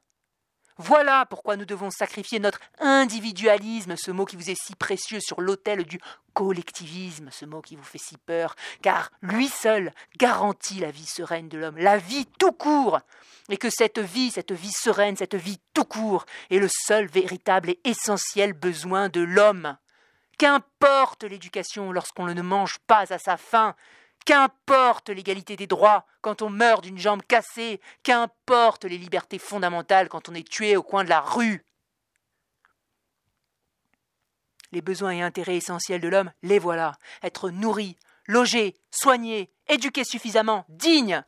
Voilà 0.78 1.26
pourquoi 1.26 1.56
nous 1.56 1.66
devons 1.66 1.90
sacrifier 1.90 2.40
notre 2.40 2.60
individualisme, 2.80 3.96
ce 3.96 4.12
mot 4.12 4.26
qui 4.26 4.36
vous 4.36 4.50
est 4.50 4.62
si 4.62 4.76
précieux, 4.76 5.22
sur 5.22 5.40
l'autel 5.40 5.86
du 5.86 6.02
collectivisme, 6.34 7.30
ce 7.32 7.46
mot 7.46 7.62
qui 7.62 7.78
vous 7.78 7.84
fait 7.84 7.98
si 7.98 8.18
peur, 8.18 8.56
car 8.82 9.10
lui 9.22 9.48
seul 9.48 9.94
garantit 10.18 10.82
la 10.82 10.92
vie 10.92 11.06
sereine 11.06 11.48
de 11.48 11.58
l'homme, 11.58 11.78
la 11.78 11.98
vie 11.98 12.26
tout 12.40 12.52
court, 12.52 13.00
et 13.48 13.56
que 13.56 13.70
cette 13.70 14.00
vie, 14.00 14.32
cette 14.32 14.52
vie 14.52 14.72
sereine, 14.72 15.16
cette 15.16 15.36
vie 15.36 15.60
tout 15.74 15.86
court, 15.86 16.26
est 16.50 16.60
le 16.60 16.68
seul 16.70 17.08
véritable 17.08 17.70
et 17.70 17.80
essentiel 17.86 18.52
besoin 18.52 19.08
de 19.08 19.22
l'homme. 19.22 19.78
Qu'importe 20.38 21.24
l'éducation 21.24 21.94
lorsqu'on 21.94 22.26
ne 22.26 22.42
mange 22.42 22.80
pas 22.80 23.14
à 23.14 23.18
sa 23.18 23.38
faim, 23.38 23.76
Qu'importe 24.26 25.10
l'égalité 25.10 25.56
des 25.56 25.68
droits 25.68 26.06
quand 26.22 26.42
on 26.42 26.50
meurt 26.50 26.84
d'une 26.84 26.98
jambe 26.98 27.22
cassée, 27.22 27.80
qu'importe 28.02 28.86
les 28.86 28.98
libertés 28.98 29.38
fondamentales 29.38 30.10
quand 30.10 30.30
on 30.30 30.34
est 30.34 30.48
tué 30.48 30.76
au 30.76 30.84
coin 30.84 31.04
de 31.04 31.10
la 31.10 31.22
rue. 31.22 31.64
Les 34.72 34.82
besoins 34.82 35.12
et 35.12 35.22
intérêts 35.22 35.58
essentiels 35.58 36.02
de 36.02 36.08
l'homme, 36.08 36.32
les 36.42 36.60
voilà. 36.60 36.98
Être 37.22 37.52
nourri, 37.52 37.98
logé, 38.26 38.76
soigné, 38.92 39.52
éduqué 39.68 40.04
suffisamment, 40.04 40.66
digne. 40.70 41.24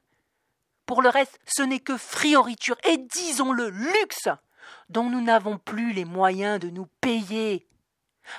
Pour 0.88 1.02
le 1.02 1.10
reste, 1.10 1.40
ce 1.46 1.62
n'est 1.62 1.80
que 1.80 1.98
frioriture 1.98 2.78
et 2.84 2.98
disons-le, 2.98 3.70
luxe 3.70 4.30
dont 4.90 5.10
nous 5.10 5.22
n'avons 5.22 5.58
plus 5.58 5.94
les 5.94 6.06
moyens 6.06 6.60
de 6.60 6.70
nous 6.70 6.88
payer. 7.02 7.68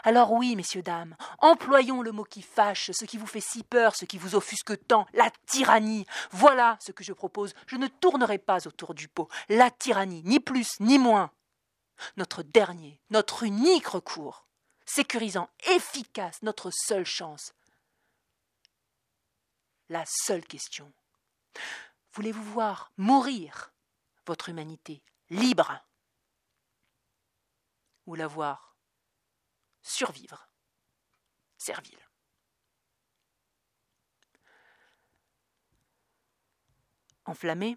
Alors 0.04 0.33
oui, 0.33 0.57
messieurs, 0.57 0.83
dames, 0.83 1.16
employons 1.38 2.02
le 2.02 2.12
mot 2.12 2.25
qui 2.25 2.42
fâche, 2.42 2.90
ce 2.92 3.04
qui 3.04 3.16
vous 3.16 3.26
fait 3.26 3.40
si 3.40 3.62
peur, 3.62 3.97
ce 3.97 4.04
qui 4.04 4.18
vous 4.18 4.35
offusque 4.35 4.87
tant, 4.87 5.07
la 5.14 5.30
tyrannie. 5.47 6.07
Voilà 6.30 6.76
ce 6.80 6.92
que 6.92 7.04
je 7.04 7.12
propose. 7.12 7.54
Je 7.66 7.76
ne 7.76 7.87
tournerai 7.87 8.38
pas 8.38 8.66
autour 8.66 8.95
du 8.95 9.09
pot. 9.09 9.28
La 9.49 9.71
tyrannie, 9.71 10.23
ni 10.25 10.40
plus 10.40 10.80
ni 10.80 10.99
moins. 10.99 11.30
Notre 12.16 12.42
dernier, 12.42 13.00
notre 13.11 13.42
unique 13.42 13.88
recours, 13.88 14.47
sécurisant 14.85 15.49
efficace 15.68 16.42
notre 16.42 16.71
seule 16.71 17.07
chance. 17.07 17.52
La 19.88 20.04
seule 20.07 20.45
question. 20.45 20.92
Voulez-vous 22.12 22.42
voir 22.42 22.92
mourir 22.97 23.73
votre 24.26 24.49
humanité 24.49 25.02
libre? 25.30 25.80
Ou 28.07 28.14
la 28.14 28.26
voir 28.26 28.76
survivre. 29.88 30.49
Servile. 31.57 31.99
Enflammé, 37.25 37.76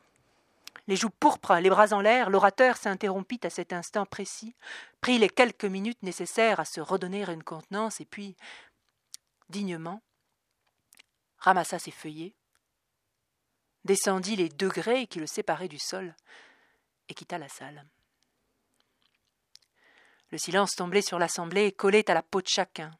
les 0.87 0.95
joues 0.95 1.09
pourpres, 1.09 1.55
les 1.55 1.69
bras 1.69 1.93
en 1.93 1.99
l'air, 1.99 2.29
l'orateur 2.29 2.77
s'interrompit 2.77 3.39
à 3.43 3.49
cet 3.49 3.73
instant 3.73 4.05
précis, 4.05 4.55
prit 5.01 5.17
les 5.17 5.29
quelques 5.29 5.65
minutes 5.65 6.03
nécessaires 6.03 6.59
à 6.59 6.65
se 6.65 6.79
redonner 6.79 7.23
une 7.29 7.43
contenance, 7.43 7.99
et 7.99 8.05
puis, 8.05 8.35
dignement, 9.49 10.01
ramassa 11.37 11.79
ses 11.79 11.91
feuillets, 11.91 12.33
descendit 13.83 14.35
les 14.35 14.49
degrés 14.49 15.07
qui 15.07 15.19
le 15.19 15.27
séparaient 15.27 15.67
du 15.67 15.79
sol, 15.79 16.15
et 17.09 17.13
quitta 17.13 17.37
la 17.37 17.49
salle. 17.49 17.85
Le 20.31 20.37
silence 20.37 20.75
tombait 20.75 21.01
sur 21.01 21.19
l'assemblée 21.19 21.71
collait 21.71 22.09
à 22.09 22.13
la 22.13 22.23
peau 22.23 22.41
de 22.41 22.47
chacun, 22.47 22.91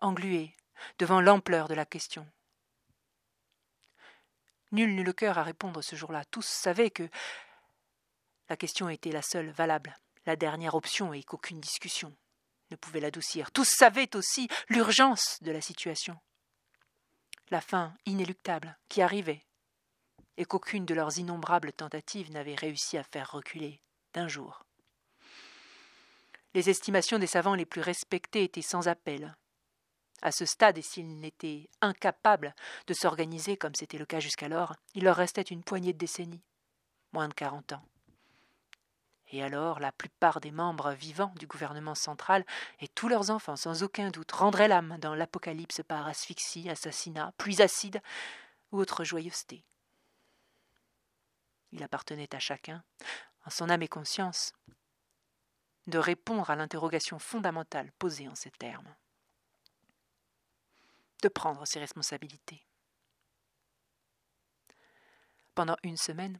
englué 0.00 0.54
devant 0.98 1.20
l'ampleur 1.20 1.68
de 1.68 1.74
la 1.74 1.86
question. 1.86 2.26
Nul 4.72 4.94
n'eut 4.94 5.04
le 5.04 5.12
cœur 5.12 5.38
à 5.38 5.44
répondre 5.44 5.82
ce 5.82 5.94
jour-là. 5.94 6.24
Tous 6.24 6.44
savaient 6.44 6.90
que 6.90 7.08
la 8.48 8.56
question 8.56 8.88
était 8.88 9.12
la 9.12 9.22
seule 9.22 9.50
valable, 9.50 9.96
la 10.26 10.36
dernière 10.36 10.74
option 10.74 11.12
et 11.12 11.22
qu'aucune 11.22 11.60
discussion 11.60 12.16
ne 12.70 12.76
pouvait 12.76 13.00
l'adoucir. 13.00 13.52
Tous 13.52 13.68
savaient 13.68 14.14
aussi 14.16 14.48
l'urgence 14.68 15.40
de 15.42 15.52
la 15.52 15.60
situation, 15.60 16.18
la 17.50 17.60
fin 17.60 17.94
inéluctable 18.04 18.76
qui 18.88 19.02
arrivait, 19.02 19.44
et 20.36 20.44
qu'aucune 20.44 20.84
de 20.84 20.94
leurs 20.94 21.18
innombrables 21.18 21.72
tentatives 21.72 22.32
n'avait 22.32 22.56
réussi 22.56 22.98
à 22.98 23.04
faire 23.04 23.30
reculer 23.30 23.80
d'un 24.12 24.28
jour. 24.28 24.65
Les 26.56 26.70
estimations 26.70 27.18
des 27.18 27.26
savants 27.26 27.54
les 27.54 27.66
plus 27.66 27.82
respectés 27.82 28.42
étaient 28.42 28.62
sans 28.62 28.88
appel. 28.88 29.36
À 30.22 30.32
ce 30.32 30.46
stade, 30.46 30.78
et 30.78 30.82
s'ils 30.82 31.20
n'étaient 31.20 31.68
incapables 31.82 32.54
de 32.86 32.94
s'organiser 32.94 33.58
comme 33.58 33.74
c'était 33.74 33.98
le 33.98 34.06
cas 34.06 34.20
jusqu'alors, 34.20 34.74
il 34.94 35.04
leur 35.04 35.16
restait 35.16 35.42
une 35.42 35.62
poignée 35.62 35.92
de 35.92 35.98
décennies, 35.98 36.42
moins 37.12 37.28
de 37.28 37.34
quarante 37.34 37.74
ans. 37.74 37.84
Et 39.32 39.42
alors, 39.42 39.80
la 39.80 39.92
plupart 39.92 40.40
des 40.40 40.50
membres 40.50 40.92
vivants 40.92 41.34
du 41.38 41.46
gouvernement 41.46 41.94
central 41.94 42.42
et 42.80 42.88
tous 42.88 43.08
leurs 43.08 43.28
enfants, 43.28 43.56
sans 43.56 43.82
aucun 43.82 44.08
doute, 44.08 44.32
rendraient 44.32 44.66
l'âme 44.66 44.96
dans 44.98 45.14
l'apocalypse 45.14 45.82
par 45.86 46.06
asphyxie, 46.06 46.70
assassinat, 46.70 47.34
pluie 47.36 47.60
acide 47.60 48.00
ou 48.72 48.78
autre 48.78 49.04
joyeuseté. 49.04 49.62
Il 51.72 51.82
appartenait 51.82 52.34
à 52.34 52.38
chacun, 52.38 52.82
en 53.44 53.50
son 53.50 53.68
âme 53.68 53.82
et 53.82 53.88
conscience, 53.88 54.54
de 55.86 55.98
répondre 55.98 56.50
à 56.50 56.56
l'interrogation 56.56 57.18
fondamentale 57.18 57.92
posée 57.98 58.28
en 58.28 58.34
ces 58.34 58.50
termes. 58.50 58.94
De 61.22 61.28
prendre 61.28 61.66
ses 61.66 61.78
responsabilités. 61.78 62.64
Pendant 65.54 65.76
une 65.82 65.96
semaine, 65.96 66.38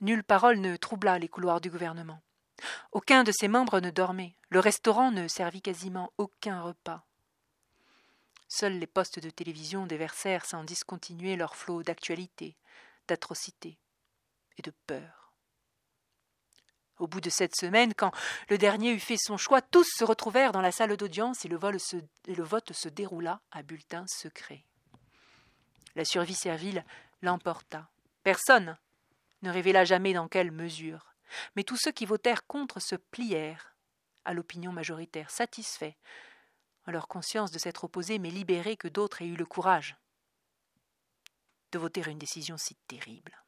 nulle 0.00 0.24
parole 0.24 0.58
ne 0.58 0.76
troubla 0.76 1.18
les 1.18 1.28
couloirs 1.28 1.60
du 1.60 1.70
gouvernement. 1.70 2.22
Aucun 2.92 3.24
de 3.24 3.32
ses 3.32 3.48
membres 3.48 3.80
ne 3.80 3.90
dormait, 3.90 4.36
le 4.50 4.60
restaurant 4.60 5.10
ne 5.10 5.28
servit 5.28 5.62
quasiment 5.62 6.12
aucun 6.18 6.60
repas. 6.60 7.06
Seuls 8.48 8.78
les 8.78 8.86
postes 8.86 9.20
de 9.20 9.30
télévision 9.30 9.86
déversèrent 9.86 10.44
sans 10.44 10.64
discontinuer 10.64 11.36
leur 11.36 11.54
flot 11.54 11.82
d'actualité, 11.82 12.56
d'atrocité 13.06 13.78
et 14.58 14.62
de 14.62 14.72
peur. 14.86 15.19
Au 17.00 17.06
bout 17.06 17.22
de 17.22 17.30
cette 17.30 17.56
semaine, 17.56 17.94
quand 17.94 18.12
le 18.50 18.58
dernier 18.58 18.92
eut 18.92 19.00
fait 19.00 19.16
son 19.16 19.38
choix, 19.38 19.62
tous 19.62 19.88
se 19.96 20.04
retrouvèrent 20.04 20.52
dans 20.52 20.60
la 20.60 20.70
salle 20.70 20.94
d'audience 20.98 21.46
et 21.46 21.48
le, 21.48 21.56
vote 21.56 22.72
se 22.74 22.88
déroula 22.88 23.40
à 23.50 23.62
bulletin 23.62 24.04
secret. 24.06 24.66
La 25.96 26.04
survie 26.04 26.34
servile 26.34 26.84
l'emporta. 27.22 27.88
Personne 28.22 28.76
ne 29.40 29.50
révéla 29.50 29.86
jamais 29.86 30.12
dans 30.12 30.28
quelle 30.28 30.52
mesure, 30.52 31.14
mais 31.56 31.64
tous 31.64 31.78
ceux 31.78 31.90
qui 31.90 32.04
votèrent 32.04 32.46
contre 32.46 32.80
se 32.80 32.96
plièrent 32.96 33.74
à 34.26 34.34
l'opinion 34.34 34.70
majoritaire, 34.70 35.30
satisfaits 35.30 35.94
en 36.86 36.92
leur 36.92 37.08
conscience 37.08 37.50
de 37.50 37.58
s'être 37.58 37.84
opposés, 37.84 38.18
mais 38.18 38.30
libérés 38.30 38.76
que 38.76 38.88
d'autres 38.88 39.22
aient 39.22 39.28
eu 39.28 39.36
le 39.36 39.46
courage 39.46 39.96
de 41.72 41.78
voter 41.78 42.02
une 42.06 42.18
décision 42.18 42.58
si 42.58 42.74
terrible. 42.86 43.42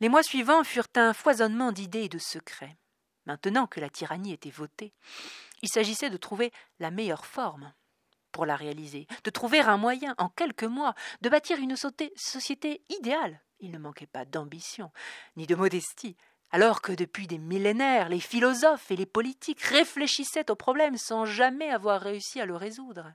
Les 0.00 0.08
mois 0.08 0.22
suivants 0.22 0.64
furent 0.64 0.88
un 0.96 1.12
foisonnement 1.12 1.72
d'idées 1.72 2.04
et 2.04 2.08
de 2.08 2.18
secrets. 2.18 2.76
Maintenant 3.26 3.66
que 3.66 3.80
la 3.80 3.90
tyrannie 3.90 4.32
était 4.32 4.50
votée, 4.50 4.94
il 5.60 5.68
s'agissait 5.68 6.08
de 6.08 6.16
trouver 6.16 6.52
la 6.78 6.90
meilleure 6.90 7.26
forme 7.26 7.74
pour 8.32 8.46
la 8.46 8.56
réaliser, 8.56 9.06
de 9.24 9.30
trouver 9.30 9.60
un 9.60 9.76
moyen, 9.76 10.14
en 10.16 10.30
quelques 10.30 10.64
mois, 10.64 10.94
de 11.20 11.28
bâtir 11.28 11.58
une 11.58 11.76
société 11.76 12.82
idéale. 12.88 13.42
Il 13.58 13.72
ne 13.72 13.78
manquait 13.78 14.06
pas 14.06 14.24
d'ambition, 14.24 14.90
ni 15.36 15.46
de 15.46 15.54
modestie, 15.54 16.16
alors 16.50 16.80
que 16.80 16.92
depuis 16.92 17.26
des 17.26 17.38
millénaires, 17.38 18.08
les 18.08 18.20
philosophes 18.20 18.90
et 18.90 18.96
les 18.96 19.06
politiques 19.06 19.60
réfléchissaient 19.60 20.50
au 20.50 20.56
problème 20.56 20.96
sans 20.96 21.26
jamais 21.26 21.68
avoir 21.68 22.00
réussi 22.00 22.40
à 22.40 22.46
le 22.46 22.56
résoudre. 22.56 23.12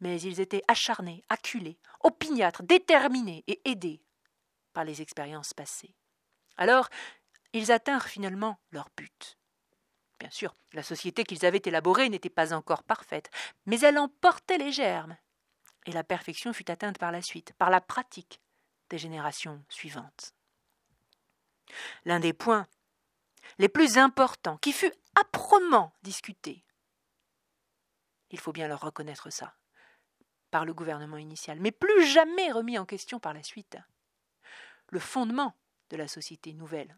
Mais 0.00 0.20
ils 0.20 0.40
étaient 0.40 0.64
acharnés, 0.66 1.22
acculés, 1.28 1.78
opiniâtres, 2.00 2.64
déterminés 2.64 3.44
et 3.46 3.60
aidés 3.64 4.02
par 4.74 4.84
les 4.84 5.00
expériences 5.00 5.54
passées. 5.54 5.94
Alors, 6.58 6.88
ils 7.54 7.72
attinrent 7.72 8.08
finalement 8.08 8.58
leur 8.70 8.90
but. 8.96 9.38
Bien 10.20 10.30
sûr, 10.30 10.54
la 10.72 10.82
société 10.82 11.24
qu'ils 11.24 11.46
avaient 11.46 11.62
élaborée 11.64 12.08
n'était 12.08 12.30
pas 12.30 12.52
encore 12.52 12.82
parfaite, 12.82 13.30
mais 13.66 13.80
elle 13.80 13.98
en 13.98 14.08
portait 14.08 14.58
les 14.58 14.72
germes. 14.72 15.16
Et 15.86 15.92
la 15.92 16.04
perfection 16.04 16.52
fut 16.52 16.70
atteinte 16.70 16.98
par 16.98 17.12
la 17.12 17.22
suite, 17.22 17.52
par 17.54 17.70
la 17.70 17.80
pratique 17.80 18.40
des 18.90 18.98
générations 18.98 19.64
suivantes. 19.68 20.34
L'un 22.04 22.20
des 22.20 22.32
points 22.32 22.66
les 23.58 23.68
plus 23.68 23.98
importants 23.98 24.56
qui 24.58 24.72
fut 24.72 24.92
âprement 25.16 25.92
discuté, 26.02 26.64
il 28.30 28.40
faut 28.40 28.52
bien 28.52 28.68
leur 28.68 28.80
reconnaître 28.80 29.30
ça, 29.30 29.54
par 30.50 30.64
le 30.64 30.74
gouvernement 30.74 31.18
initial, 31.18 31.60
mais 31.60 31.70
plus 31.70 32.06
jamais 32.06 32.50
remis 32.50 32.78
en 32.78 32.86
question 32.86 33.20
par 33.20 33.34
la 33.34 33.42
suite, 33.42 33.76
le 34.88 35.00
fondement 35.00 35.54
de 35.90 35.96
la 35.96 36.08
société 36.08 36.52
nouvelle 36.52 36.96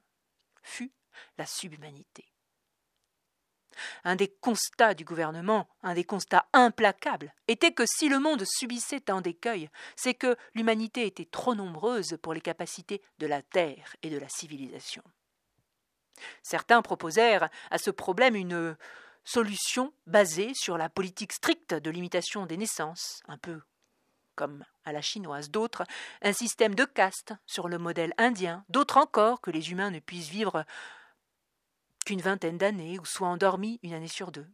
fut 0.63 0.93
la 1.39 1.47
subhumanité. 1.47 2.25
Un 4.05 4.17
des 4.17 4.29
constats 4.29 4.95
du 4.95 5.05
gouvernement, 5.05 5.69
un 5.83 5.95
des 5.95 6.05
constats 6.05 6.49
implacables, 6.53 7.35
était 7.47 7.73
que 7.73 7.85
si 7.87 8.09
le 8.09 8.19
monde 8.19 8.45
subissait 8.47 9.01
tant 9.01 9.21
d'écueils, 9.21 9.69
c'est 9.97 10.15
que 10.15 10.37
l'humanité 10.55 11.07
était 11.07 11.27
trop 11.27 11.55
nombreuse 11.55 12.17
pour 12.23 12.33
les 12.33 12.41
capacités 12.41 13.03
de 13.19 13.27
la 13.27 13.43
terre 13.43 13.95
et 14.03 14.11
de 14.11 14.19
la 14.19 14.29
civilisation. 14.29 15.03
Certains 16.43 16.81
proposèrent 16.81 17.51
à 17.71 17.79
ce 17.79 17.91
problème 17.91 18.37
une 18.37 18.77
solution 19.25 19.93
basée 20.07 20.53
sur 20.55 20.79
la 20.79 20.89
politique 20.89 21.33
stricte 21.33 21.75
de 21.75 21.91
limitation 21.91 22.47
des 22.47 22.57
naissances, 22.57 23.21
un 23.29 23.37
peu 23.37 23.61
comme 24.37 24.65
à 24.87 24.93
la 24.93 25.03
chinoise, 25.03 25.51
d'autres 25.51 25.85
un 26.23 26.33
système 26.33 26.75
de 26.75 26.85
caste 26.85 27.35
sur 27.45 27.69
le 27.69 27.77
modèle 27.77 28.15
indien, 28.17 28.65
d'autres 28.71 28.97
encore 28.97 29.43
que 29.43 29.51
les 29.51 29.71
humains 29.71 29.91
ne 29.91 29.99
puissent 29.99 30.31
vivre 30.31 30.65
qu'une 32.07 32.23
vingtaine 32.23 32.57
d'années 32.57 32.99
ou 32.99 33.05
soit 33.05 33.29
endormis 33.29 33.79
une 33.83 33.93
année 33.93 34.09
sur 34.09 34.33
deux. 34.33 34.47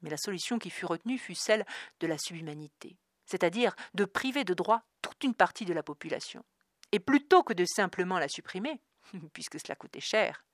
Mais 0.00 0.10
la 0.10 0.16
solution 0.16 0.58
qui 0.58 0.70
fut 0.70 0.86
retenue 0.86 1.18
fut 1.18 1.34
celle 1.34 1.64
de 2.00 2.06
la 2.06 2.18
subhumanité, 2.18 2.96
c'est-à-dire 3.26 3.76
de 3.94 4.04
priver 4.04 4.44
de 4.44 4.54
droit 4.54 4.82
toute 5.02 5.22
une 5.22 5.34
partie 5.34 5.66
de 5.66 5.74
la 5.74 5.82
population. 5.82 6.44
Et 6.92 6.98
plutôt 6.98 7.42
que 7.42 7.52
de 7.52 7.64
simplement 7.64 8.18
la 8.18 8.28
supprimer, 8.28 8.80
puisque 9.32 9.60
cela 9.60 9.76
coûtait 9.76 10.00
cher, 10.00 10.44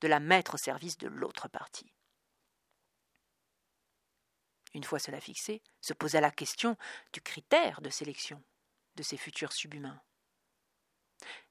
de 0.00 0.08
la 0.08 0.20
mettre 0.20 0.54
au 0.54 0.58
service 0.58 0.98
de 0.98 1.08
l'autre 1.08 1.48
partie. 1.48 1.92
Une 4.74 4.84
fois 4.84 4.98
cela 4.98 5.20
fixé, 5.20 5.62
se 5.80 5.92
posa 5.92 6.20
la 6.20 6.30
question 6.30 6.76
du 7.12 7.20
critère 7.20 7.80
de 7.80 7.90
sélection 7.90 8.42
de 8.96 9.02
ces 9.02 9.16
futurs 9.16 9.52
subhumains. 9.52 10.00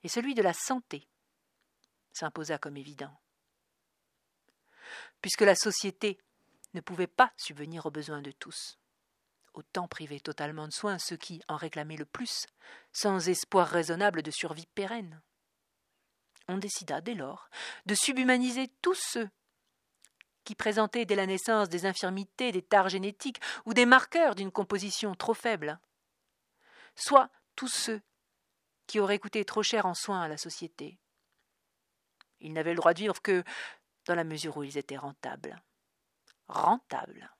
Et 0.03 0.07
celui 0.07 0.33
de 0.35 0.41
la 0.41 0.53
santé 0.53 1.07
s'imposa 2.13 2.57
comme 2.57 2.77
évident. 2.77 3.15
Puisque 5.21 5.41
la 5.41 5.55
société 5.55 6.17
ne 6.73 6.81
pouvait 6.81 7.07
pas 7.07 7.31
subvenir 7.37 7.85
aux 7.85 7.91
besoins 7.91 8.21
de 8.21 8.31
tous, 8.31 8.79
autant 9.53 9.87
priver 9.87 10.19
totalement 10.19 10.67
de 10.67 10.73
soins 10.73 10.99
ceux 10.99 11.17
qui 11.17 11.41
en 11.47 11.57
réclamaient 11.57 11.97
le 11.97 12.05
plus, 12.05 12.47
sans 12.93 13.27
espoir 13.27 13.67
raisonnable 13.67 14.21
de 14.21 14.31
survie 14.31 14.67
pérenne. 14.67 15.21
On 16.47 16.57
décida 16.57 17.01
dès 17.01 17.15
lors 17.15 17.49
de 17.85 17.95
subhumaniser 17.95 18.69
tous 18.81 18.99
ceux 18.99 19.29
qui 20.43 20.55
présentaient 20.55 21.05
dès 21.05 21.15
la 21.15 21.25
naissance 21.25 21.69
des 21.69 21.85
infirmités, 21.85 22.51
des 22.51 22.61
tares 22.61 22.89
génétiques 22.89 23.39
ou 23.65 23.73
des 23.73 23.85
marqueurs 23.85 24.35
d'une 24.35 24.51
composition 24.51 25.15
trop 25.15 25.33
faible, 25.33 25.79
soit 26.95 27.29
tous 27.55 27.67
ceux 27.67 28.01
qui 28.87 28.99
auraient 28.99 29.19
coûté 29.19 29.45
trop 29.45 29.63
cher 29.63 29.85
en 29.85 29.93
soins 29.93 30.21
à 30.21 30.27
la 30.27 30.37
société. 30.37 30.99
Ils 32.39 32.53
n'avaient 32.53 32.71
le 32.71 32.77
droit 32.77 32.93
de 32.93 32.99
vivre 32.99 33.21
que 33.21 33.43
dans 34.05 34.15
la 34.15 34.23
mesure 34.23 34.57
où 34.57 34.63
ils 34.63 34.77
étaient 34.77 34.97
rentables. 34.97 35.61
Rentables. 36.47 37.31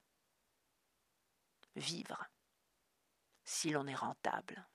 Vivre, 1.76 2.30
si 3.44 3.72
l'on 3.72 3.88
est 3.88 3.96
rentable. 3.96 4.68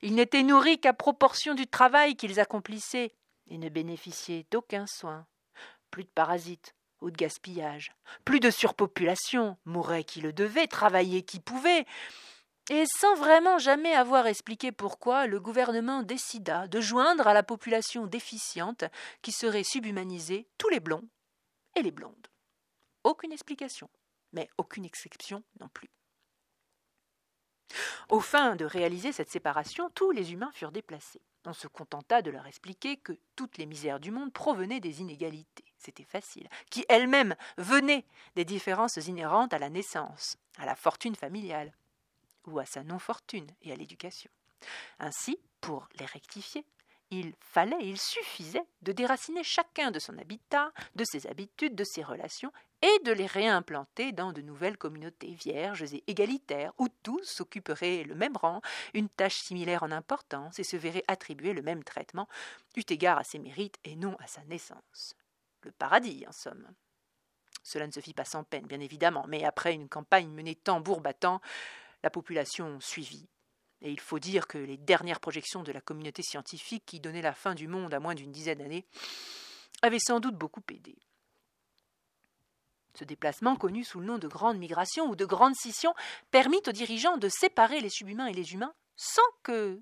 Ils 0.00 0.14
n'étaient 0.14 0.42
nourris 0.42 0.80
qu'à 0.80 0.92
proportion 0.92 1.54
du 1.54 1.66
travail 1.68 2.16
qu'ils 2.16 2.40
accomplissaient 2.40 3.14
et 3.46 3.58
ne 3.58 3.68
bénéficiaient 3.68 4.46
d'aucun 4.50 4.86
soin. 4.86 5.26
Plus 5.90 6.04
de 6.04 6.10
parasites, 6.10 6.74
de 7.10 7.16
gaspillage. 7.16 7.92
Plus 8.24 8.40
de 8.40 8.50
surpopulation, 8.50 9.56
mourait 9.64 10.04
qui 10.04 10.20
le 10.20 10.32
devait, 10.32 10.66
travailler 10.66 11.22
qui 11.22 11.40
pouvait. 11.40 11.86
Et 12.70 12.84
sans 12.86 13.14
vraiment 13.16 13.58
jamais 13.58 13.94
avoir 13.94 14.26
expliqué 14.26 14.70
pourquoi, 14.70 15.26
le 15.26 15.40
gouvernement 15.40 16.02
décida 16.02 16.68
de 16.68 16.80
joindre 16.80 17.26
à 17.26 17.34
la 17.34 17.42
population 17.42 18.06
déficiente 18.06 18.84
qui 19.20 19.32
serait 19.32 19.64
subhumanisée 19.64 20.46
tous 20.58 20.68
les 20.68 20.80
blonds 20.80 21.08
et 21.74 21.82
les 21.82 21.90
blondes. 21.90 22.28
Aucune 23.04 23.32
explication, 23.32 23.90
mais 24.32 24.48
aucune 24.58 24.84
exception 24.84 25.42
non 25.60 25.68
plus. 25.68 25.90
Au 28.08 28.20
fin 28.20 28.56
de 28.56 28.64
réaliser 28.64 29.12
cette 29.12 29.30
séparation, 29.30 29.90
tous 29.90 30.10
les 30.10 30.32
humains 30.32 30.52
furent 30.52 30.72
déplacés. 30.72 31.22
On 31.44 31.52
se 31.52 31.66
contenta 31.66 32.22
de 32.22 32.30
leur 32.30 32.46
expliquer 32.46 32.96
que 32.96 33.18
toutes 33.34 33.58
les 33.58 33.66
misères 33.66 33.98
du 33.98 34.10
monde 34.10 34.32
provenaient 34.32 34.80
des 34.80 35.00
inégalités, 35.00 35.64
c'était 35.76 36.04
facile, 36.04 36.48
qui 36.70 36.84
elles-mêmes 36.88 37.34
venaient 37.58 38.04
des 38.36 38.44
différences 38.44 38.96
inhérentes 38.96 39.52
à 39.52 39.58
la 39.58 39.68
naissance, 39.68 40.36
à 40.56 40.66
la 40.66 40.76
fortune 40.76 41.16
familiale, 41.16 41.72
ou 42.46 42.58
à 42.58 42.66
sa 42.66 42.84
non-fortune 42.84 43.50
et 43.62 43.72
à 43.72 43.76
l'éducation. 43.76 44.30
Ainsi, 44.98 45.38
pour 45.60 45.88
les 45.98 46.06
rectifier, 46.06 46.64
il 47.10 47.34
fallait, 47.40 47.76
il 47.80 47.98
suffisait 47.98 48.64
de 48.80 48.92
déraciner 48.92 49.44
chacun 49.44 49.90
de 49.90 49.98
son 49.98 50.16
habitat, 50.18 50.72
de 50.94 51.04
ses 51.04 51.26
habitudes, 51.26 51.74
de 51.74 51.84
ses 51.84 52.02
relations, 52.02 52.52
et 52.82 52.98
de 53.04 53.12
les 53.12 53.26
réimplanter 53.26 54.12
dans 54.12 54.32
de 54.32 54.42
nouvelles 54.42 54.76
communautés 54.76 55.34
vierges 55.34 55.82
et 55.82 56.02
égalitaires, 56.08 56.72
où 56.78 56.88
tous 57.02 57.40
occuperaient 57.40 58.02
le 58.02 58.16
même 58.16 58.36
rang, 58.36 58.60
une 58.92 59.08
tâche 59.08 59.36
similaire 59.36 59.84
en 59.84 59.92
importance, 59.92 60.58
et 60.58 60.64
se 60.64 60.76
verraient 60.76 61.04
attribuer 61.06 61.52
le 61.52 61.62
même 61.62 61.84
traitement, 61.84 62.28
eut 62.76 62.84
égard 62.90 63.18
à 63.18 63.24
ses 63.24 63.38
mérites 63.38 63.78
et 63.84 63.94
non 63.94 64.16
à 64.18 64.26
sa 64.26 64.42
naissance. 64.44 65.14
Le 65.62 65.70
paradis, 65.70 66.24
en 66.26 66.32
somme. 66.32 66.66
Cela 67.62 67.86
ne 67.86 67.92
se 67.92 68.00
fit 68.00 68.14
pas 68.14 68.24
sans 68.24 68.42
peine, 68.42 68.66
bien 68.66 68.80
évidemment, 68.80 69.24
mais 69.28 69.44
après 69.44 69.74
une 69.74 69.88
campagne 69.88 70.28
menée 70.28 70.56
tambour 70.56 71.00
battant, 71.00 71.40
la 72.02 72.10
population 72.10 72.80
suivit 72.80 73.28
Et 73.80 73.92
il 73.92 74.00
faut 74.00 74.18
dire 74.18 74.48
que 74.48 74.58
les 74.58 74.76
dernières 74.76 75.20
projections 75.20 75.62
de 75.62 75.70
la 75.70 75.80
communauté 75.80 76.22
scientifique, 76.22 76.84
qui 76.84 76.98
donnaient 76.98 77.22
la 77.22 77.34
fin 77.34 77.54
du 77.54 77.68
monde 77.68 77.94
à 77.94 78.00
moins 78.00 78.16
d'une 78.16 78.32
dizaine 78.32 78.58
d'années, 78.58 78.86
avaient 79.82 80.00
sans 80.00 80.18
doute 80.18 80.36
beaucoup 80.36 80.62
aidé. 80.70 80.96
Ce 82.94 83.04
déplacement, 83.04 83.56
connu 83.56 83.84
sous 83.84 84.00
le 84.00 84.06
nom 84.06 84.18
de 84.18 84.28
grande 84.28 84.58
migration 84.58 85.08
ou 85.08 85.16
de 85.16 85.24
grande 85.24 85.54
scission, 85.54 85.94
permit 86.30 86.60
aux 86.66 86.72
dirigeants 86.72 87.16
de 87.16 87.28
séparer 87.28 87.80
les 87.80 87.88
subhumains 87.88 88.26
et 88.26 88.34
les 88.34 88.52
humains 88.52 88.74
sans 88.96 89.22
que 89.42 89.80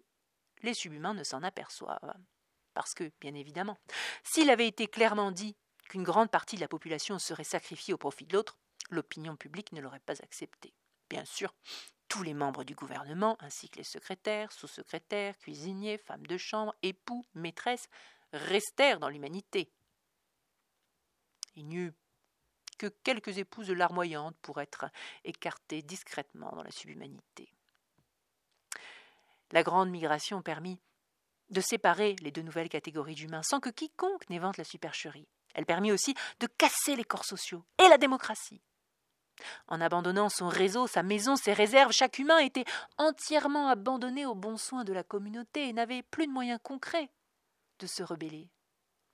les 0.63 0.75
subhumains 0.75 1.15
ne 1.15 1.25
s'en 1.25 1.43
aperçoivent. 1.43 2.15
Parce 2.75 2.95
que, 2.95 3.11
bien 3.21 3.35
évidemment, 3.35 3.77
s'il 4.23 4.51
avait 4.51 4.69
été 4.69 4.87
clairement 4.87 5.33
dit 5.33 5.57
qu'une 5.89 6.05
grande 6.05 6.31
partie 6.31 6.57
de 6.57 6.61
la 6.61 6.69
population 6.69 7.19
serait 7.19 7.45
sacrifiée 7.45 7.95
au 7.95 7.99
profit 7.99 8.27
de 8.27 8.35
l'autre, 8.35 8.57
l'opinion 8.91 9.37
publique 9.37 9.73
ne 9.73 9.81
l'aurait 9.81 10.01
pas 10.01 10.23
accepté. 10.23 10.73
Bien 11.09 11.25
sûr, 11.25 11.53
tous 12.09 12.23
les 12.23 12.35
membres 12.35 12.65
du 12.65 12.75
gouvernement, 12.75 13.37
ainsi 13.41 13.69
que 13.69 13.79
les 13.79 13.85
secrétaires, 13.85 14.53
sous-secrétaires, 14.53 15.37
cuisiniers, 15.39 15.99
femmes 15.99 16.27
de 16.27 16.37
chambre, 16.37 16.75
époux, 16.83 17.25
maîtresses, 17.35 17.89
restèrent 18.33 19.01
dans 19.01 19.09
l'humanité. 19.09 19.73
Il 21.57 21.67
n'y 21.67 21.77
eut 21.77 21.95
que 22.81 22.87
quelques 22.87 23.37
épouses 23.37 23.71
larmoyantes 23.71 24.39
pour 24.41 24.59
être 24.59 24.87
écartées 25.25 25.83
discrètement 25.83 26.51
dans 26.53 26.63
la 26.63 26.71
subhumanité. 26.71 27.53
La 29.51 29.63
grande 29.63 29.91
migration 29.91 30.41
permit 30.41 30.81
de 31.51 31.61
séparer 31.61 32.17
les 32.23 32.31
deux 32.31 32.41
nouvelles 32.41 32.71
catégories 32.71 33.17
d'humains 33.17 33.43
sans 33.43 33.61
que 33.61 33.69
quiconque 33.69 34.31
n'évente 34.31 34.57
la 34.57 34.65
supercherie. 34.65 35.29
Elle 35.55 35.67
permit 35.67 35.93
aussi 35.93 36.15
de 36.39 36.47
casser 36.47 36.97
les 36.97 37.05
corps 37.05 37.27
sociaux 37.27 37.67
et 37.77 37.89
la 37.91 37.99
démocratie. 37.99 38.63
En 39.69 39.83
abandonnant 39.83 40.31
son 40.31 40.49
réseau, 40.49 40.87
sa 40.87 41.03
maison, 41.03 41.37
ses 41.37 41.53
réserves, 41.53 41.93
chaque 41.93 42.19
humain 42.19 42.39
était 42.39 42.65
entièrement 42.97 43.69
abandonné 43.69 44.25
aux 44.25 44.35
bons 44.35 44.57
soins 44.57 44.85
de 44.85 44.95
la 44.95 45.05
communauté 45.05 45.69
et 45.69 45.75
n'avait 45.75 46.03
plus 46.03 46.27
de 46.27 46.33
moyens 46.33 46.61
concrets 46.63 47.11
de 47.79 47.87
se 47.87 48.03
rebeller 48.03 48.49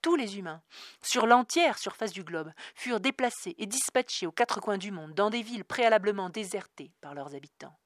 tous 0.07 0.15
les 0.15 0.39
humains, 0.39 0.63
sur 1.03 1.27
l'entière 1.27 1.79
surface 1.79 2.13
du 2.13 2.23
globe, 2.23 2.53
furent 2.77 3.01
déplacés 3.01 3.57
et 3.59 3.67
dispatchés 3.67 4.29
aux 4.29 4.31
quatre 4.31 4.61
coins 4.61 4.79
du 4.79 4.93
monde, 4.93 5.15
dans 5.15 5.31
des 5.31 5.43
villes 5.43 5.65
préalablement 5.65 6.31
désertées 6.31 6.93
par 7.01 7.13
leurs 7.13 7.35
habitants. 7.35 7.77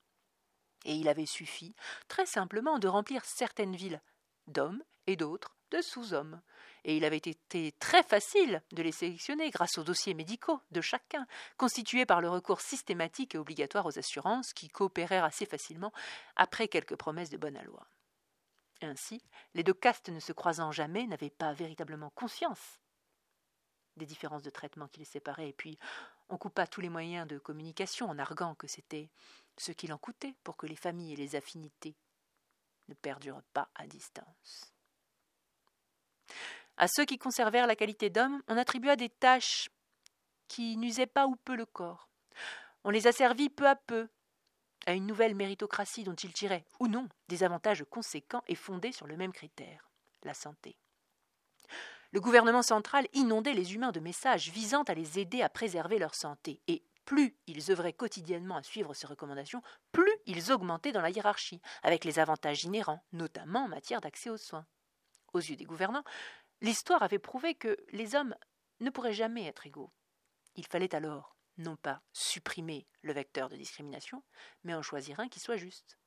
Et 0.84 0.96
il 0.96 1.08
avait 1.08 1.24
suffi, 1.24 1.74
très 2.08 2.26
simplement, 2.26 2.78
de 2.78 2.88
remplir 2.88 3.24
certaines 3.24 3.74
villes 3.74 4.02
d'hommes 4.48 4.82
et 5.06 5.16
d'autres 5.16 5.56
de 5.70 5.80
sous-hommes. 5.80 6.42
Et 6.84 6.94
il 6.94 7.06
avait 7.06 7.16
été 7.16 7.72
très 7.78 8.02
facile 8.02 8.62
de 8.72 8.82
les 8.82 8.92
sélectionner 8.92 9.48
grâce 9.48 9.78
aux 9.78 9.84
dossiers 9.84 10.12
médicaux 10.12 10.60
de 10.72 10.82
chacun, 10.82 11.26
constitués 11.56 12.04
par 12.04 12.20
le 12.20 12.28
recours 12.28 12.60
systématique 12.60 13.34
et 13.34 13.38
obligatoire 13.38 13.86
aux 13.86 13.98
assurances 13.98 14.52
qui 14.52 14.68
coopérèrent 14.68 15.24
assez 15.24 15.46
facilement 15.46 15.90
après 16.36 16.68
quelques 16.68 16.96
promesses 16.96 17.30
de 17.30 17.38
bonne 17.38 17.58
loi. 17.64 17.86
Ainsi, 18.82 19.22
les 19.54 19.62
deux 19.62 19.74
castes 19.74 20.08
ne 20.08 20.20
se 20.20 20.32
croisant 20.32 20.72
jamais 20.72 21.06
n'avaient 21.06 21.30
pas 21.30 21.52
véritablement 21.52 22.10
conscience 22.10 22.80
des 23.96 24.06
différences 24.06 24.42
de 24.42 24.50
traitement 24.50 24.88
qui 24.88 25.00
les 25.00 25.04
séparaient, 25.04 25.50
et 25.50 25.52
puis 25.52 25.78
on 26.28 26.38
coupa 26.38 26.66
tous 26.66 26.80
les 26.80 26.88
moyens 26.88 27.26
de 27.26 27.38
communication 27.38 28.08
en 28.08 28.18
arguant 28.18 28.54
que 28.54 28.66
c'était 28.66 29.10
ce 29.58 29.72
qu'il 29.72 29.92
en 29.92 29.98
coûtait 29.98 30.34
pour 30.42 30.56
que 30.56 30.66
les 30.66 30.76
familles 30.76 31.12
et 31.12 31.16
les 31.16 31.36
affinités 31.36 31.96
ne 32.88 32.94
perdurent 32.94 33.42
pas 33.52 33.68
à 33.74 33.86
distance. 33.86 34.72
À 36.76 36.88
ceux 36.88 37.04
qui 37.04 37.18
conservèrent 37.18 37.66
la 37.66 37.76
qualité 37.76 38.08
d'homme, 38.08 38.42
on 38.48 38.56
attribua 38.56 38.96
des 38.96 39.10
tâches 39.10 39.68
qui 40.48 40.76
n'usaient 40.76 41.06
pas 41.06 41.26
ou 41.26 41.36
peu 41.36 41.54
le 41.54 41.66
corps. 41.66 42.08
On 42.84 42.90
les 42.90 43.06
asservit 43.06 43.50
peu 43.50 43.68
à 43.68 43.76
peu, 43.76 44.08
à 44.86 44.92
une 44.92 45.06
nouvelle 45.06 45.34
méritocratie 45.34 46.04
dont 46.04 46.14
il 46.14 46.32
tirait, 46.32 46.64
ou 46.78 46.88
non, 46.88 47.08
des 47.28 47.42
avantages 47.42 47.84
conséquents 47.88 48.42
et 48.46 48.54
fondés 48.54 48.92
sur 48.92 49.06
le 49.06 49.16
même 49.16 49.32
critère, 49.32 49.90
la 50.22 50.34
santé. 50.34 50.76
Le 52.12 52.20
gouvernement 52.20 52.62
central 52.62 53.06
inondait 53.12 53.54
les 53.54 53.74
humains 53.74 53.92
de 53.92 54.00
messages 54.00 54.50
visant 54.50 54.82
à 54.84 54.94
les 54.94 55.18
aider 55.18 55.42
à 55.42 55.48
préserver 55.48 55.98
leur 55.98 56.14
santé, 56.14 56.60
et 56.66 56.82
plus 57.04 57.36
ils 57.46 57.70
œuvraient 57.70 57.92
quotidiennement 57.92 58.56
à 58.56 58.62
suivre 58.62 58.94
ces 58.94 59.06
recommandations, 59.06 59.62
plus 59.92 60.12
ils 60.26 60.52
augmentaient 60.52 60.92
dans 60.92 61.00
la 61.00 61.10
hiérarchie, 61.10 61.60
avec 61.82 62.04
les 62.04 62.18
avantages 62.18 62.64
inhérents, 62.64 63.04
notamment 63.12 63.64
en 63.64 63.68
matière 63.68 64.00
d'accès 64.00 64.30
aux 64.30 64.36
soins. 64.36 64.66
Aux 65.32 65.38
yeux 65.38 65.56
des 65.56 65.64
gouvernants, 65.64 66.04
l'histoire 66.60 67.02
avait 67.02 67.18
prouvé 67.18 67.54
que 67.54 67.76
les 67.92 68.14
hommes 68.14 68.34
ne 68.80 68.90
pourraient 68.90 69.12
jamais 69.12 69.46
être 69.46 69.66
égaux. 69.66 69.92
Il 70.56 70.66
fallait 70.66 70.94
alors 70.94 71.36
non 71.60 71.76
pas 71.76 72.02
supprimer 72.12 72.86
le 73.02 73.12
vecteur 73.12 73.48
de 73.48 73.56
discrimination, 73.56 74.22
mais 74.64 74.74
en 74.74 74.82
choisir 74.82 75.20
un 75.20 75.28
qui 75.28 75.40
soit 75.40 75.56
juste. 75.56 75.98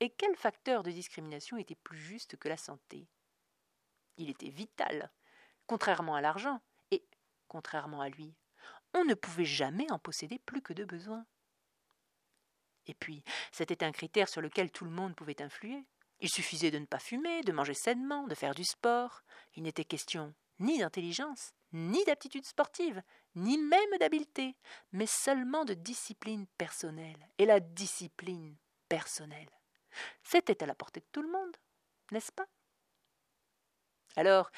Et 0.00 0.10
quel 0.10 0.36
facteur 0.36 0.82
de 0.82 0.90
discrimination 0.90 1.56
était 1.56 1.74
plus 1.76 1.98
juste 1.98 2.36
que 2.36 2.48
la 2.48 2.56
santé? 2.56 3.08
Il 4.16 4.30
était 4.30 4.50
vital, 4.50 5.10
contrairement 5.66 6.14
à 6.14 6.20
l'argent, 6.20 6.60
et, 6.90 7.04
contrairement 7.48 8.00
à 8.00 8.08
lui, 8.08 8.34
on 8.92 9.04
ne 9.04 9.14
pouvait 9.14 9.44
jamais 9.44 9.90
en 9.90 9.98
posséder 9.98 10.38
plus 10.38 10.62
que 10.62 10.72
de 10.72 10.84
besoin. 10.84 11.26
Et 12.86 12.94
puis, 12.94 13.24
c'était 13.50 13.82
un 13.82 13.92
critère 13.92 14.28
sur 14.28 14.40
lequel 14.40 14.70
tout 14.70 14.84
le 14.84 14.90
monde 14.90 15.16
pouvait 15.16 15.42
influer. 15.42 15.84
Il 16.20 16.28
suffisait 16.28 16.70
de 16.70 16.78
ne 16.78 16.86
pas 16.86 16.98
fumer, 16.98 17.42
de 17.42 17.52
manger 17.52 17.74
sainement, 17.74 18.26
de 18.26 18.34
faire 18.34 18.54
du 18.54 18.64
sport. 18.64 19.22
Il 19.54 19.62
n'était 19.62 19.84
question 19.84 20.34
ni 20.60 20.78
d'intelligence, 20.78 21.52
ni 21.74 22.02
d'aptitude 22.04 22.46
sportive, 22.46 23.02
ni 23.34 23.58
même 23.58 23.98
d'habileté, 23.98 24.56
mais 24.92 25.06
seulement 25.06 25.64
de 25.64 25.74
discipline 25.74 26.46
personnelle. 26.56 27.28
Et 27.36 27.44
la 27.44 27.60
discipline 27.60 28.56
personnelle, 28.88 29.50
c'était 30.22 30.62
à 30.62 30.66
la 30.66 30.74
portée 30.74 31.00
de 31.00 31.06
tout 31.12 31.22
le 31.22 31.30
monde, 31.30 31.56
n'est-ce 32.12 32.32
pas? 32.32 32.46
Alors, 34.16 34.50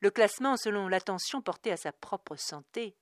le 0.00 0.10
classement 0.10 0.56
selon 0.56 0.86
l'attention 0.86 1.42
portée 1.42 1.72
à 1.72 1.76
sa 1.76 1.92
propre 1.92 2.36
santé 2.36 2.96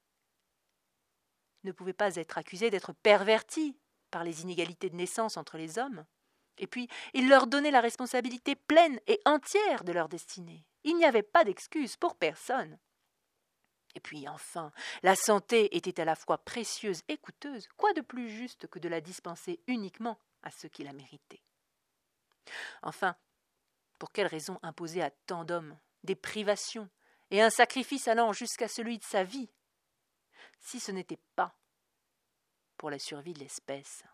ne 1.65 1.73
pouvait 1.73 1.93
pas 1.93 2.17
être 2.17 2.39
accusé 2.39 2.71
d'être 2.71 2.93
perverti 2.93 3.79
par 4.11 4.25
les 4.25 4.43
inégalités 4.43 4.89
de 4.89 4.97
naissance 4.97 5.37
entre 5.37 5.59
les 5.59 5.79
hommes. 5.79 6.07
Et 6.59 6.67
puis, 6.67 6.89
il 7.13 7.29
leur 7.29 7.47
donnait 7.47 7.71
la 7.71 7.83
responsabilité 7.83 8.57
pleine 8.57 8.99
et 9.07 9.21
entière 9.27 9.85
de 9.85 9.93
leur 9.93 10.09
destinée. 10.09 10.65
Il 10.85 10.97
n'y 10.97 11.05
avait 11.05 11.23
pas 11.23 11.45
d'excuse 11.45 11.97
pour 11.97 12.17
personne. 12.17 12.79
Et 13.97 14.01
puis 14.01 14.29
enfin, 14.29 14.73
la 15.03 15.17
santé 15.17 15.75
était 15.75 16.01
à 16.01 16.05
la 16.05 16.15
fois 16.15 16.37
précieuse 16.37 17.03
et 17.09 17.17
coûteuse, 17.17 17.67
quoi 17.79 17.95
de 17.95 18.03
plus 18.03 18.29
juste 18.29 18.67
que 18.67 18.79
de 18.79 18.91
la 18.91 19.01
dispenser 19.01 19.59
uniquement 19.67 20.19
à 20.43 20.51
ceux 20.51 20.69
qui 20.69 20.85
la 20.85 20.93
méritaient? 20.93 21.43
Enfin, 22.83 23.17
pour 23.99 24.13
quelle 24.13 24.27
raison 24.27 24.61
imposer 24.63 25.03
à 25.03 25.11
tant 25.11 25.45
d'hommes 25.45 25.79
des 26.05 26.15
privations 26.15 26.91
et 27.31 27.41
un 27.41 27.49
sacrifice 27.49 28.07
allant 28.07 28.35
jusqu'à 28.35 28.69
celui 28.69 28.99
de 28.99 29.05
sa 29.05 29.25
vie, 29.25 29.49
si 30.61 30.79
ce 30.79 30.93
n'était 30.93 31.19
pas 31.35 31.59
pour 32.77 32.91
la 32.91 32.99
survie 32.99 33.33
de 33.33 33.41
l'espèce? 33.41 34.05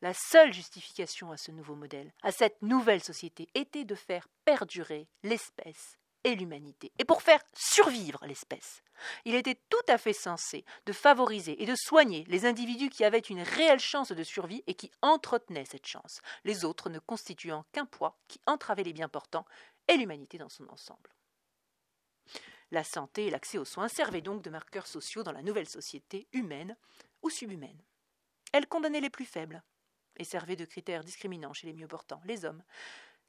La 0.00 0.14
seule 0.14 0.54
justification 0.54 1.30
à 1.30 1.36
ce 1.36 1.50
nouveau 1.50 1.74
modèle, 1.74 2.14
à 2.22 2.32
cette 2.32 2.62
nouvelle 2.62 3.04
société, 3.04 3.50
était 3.52 3.84
de 3.84 3.94
faire 3.94 4.26
perdurer 4.46 5.10
l'espèce 5.22 5.99
et 6.24 6.34
l'humanité, 6.34 6.92
et 6.98 7.04
pour 7.04 7.22
faire 7.22 7.42
survivre 7.54 8.24
l'espèce. 8.26 8.82
Il 9.24 9.34
était 9.34 9.58
tout 9.70 9.76
à 9.88 9.98
fait 9.98 10.12
sensé 10.12 10.64
de 10.86 10.92
favoriser 10.92 11.62
et 11.62 11.66
de 11.66 11.74
soigner 11.74 12.24
les 12.28 12.44
individus 12.44 12.90
qui 12.90 13.04
avaient 13.04 13.18
une 13.18 13.42
réelle 13.42 13.80
chance 13.80 14.12
de 14.12 14.22
survie 14.22 14.62
et 14.66 14.74
qui 14.74 14.90
entretenaient 15.02 15.64
cette 15.64 15.86
chance, 15.86 16.20
les 16.44 16.64
autres 16.64 16.90
ne 16.90 16.98
constituant 16.98 17.64
qu'un 17.72 17.86
poids 17.86 18.18
qui 18.28 18.40
entravait 18.46 18.84
les 18.84 18.92
biens 18.92 19.08
portants 19.08 19.46
et 19.88 19.96
l'humanité 19.96 20.38
dans 20.38 20.48
son 20.48 20.68
ensemble. 20.68 21.10
La 22.70 22.84
santé 22.84 23.26
et 23.26 23.30
l'accès 23.30 23.58
aux 23.58 23.64
soins 23.64 23.88
servaient 23.88 24.20
donc 24.20 24.42
de 24.42 24.50
marqueurs 24.50 24.86
sociaux 24.86 25.22
dans 25.22 25.32
la 25.32 25.42
nouvelle 25.42 25.68
société 25.68 26.28
humaine 26.32 26.76
ou 27.22 27.30
subhumaine. 27.30 27.82
Elle 28.52 28.68
condamnait 28.68 29.00
les 29.00 29.10
plus 29.10 29.24
faibles 29.24 29.62
et 30.16 30.24
servait 30.24 30.56
de 30.56 30.64
critères 30.64 31.02
discriminants 31.02 31.52
chez 31.52 31.66
les 31.66 31.72
mieux 31.72 31.88
portants, 31.88 32.20
les 32.24 32.44
hommes, 32.44 32.62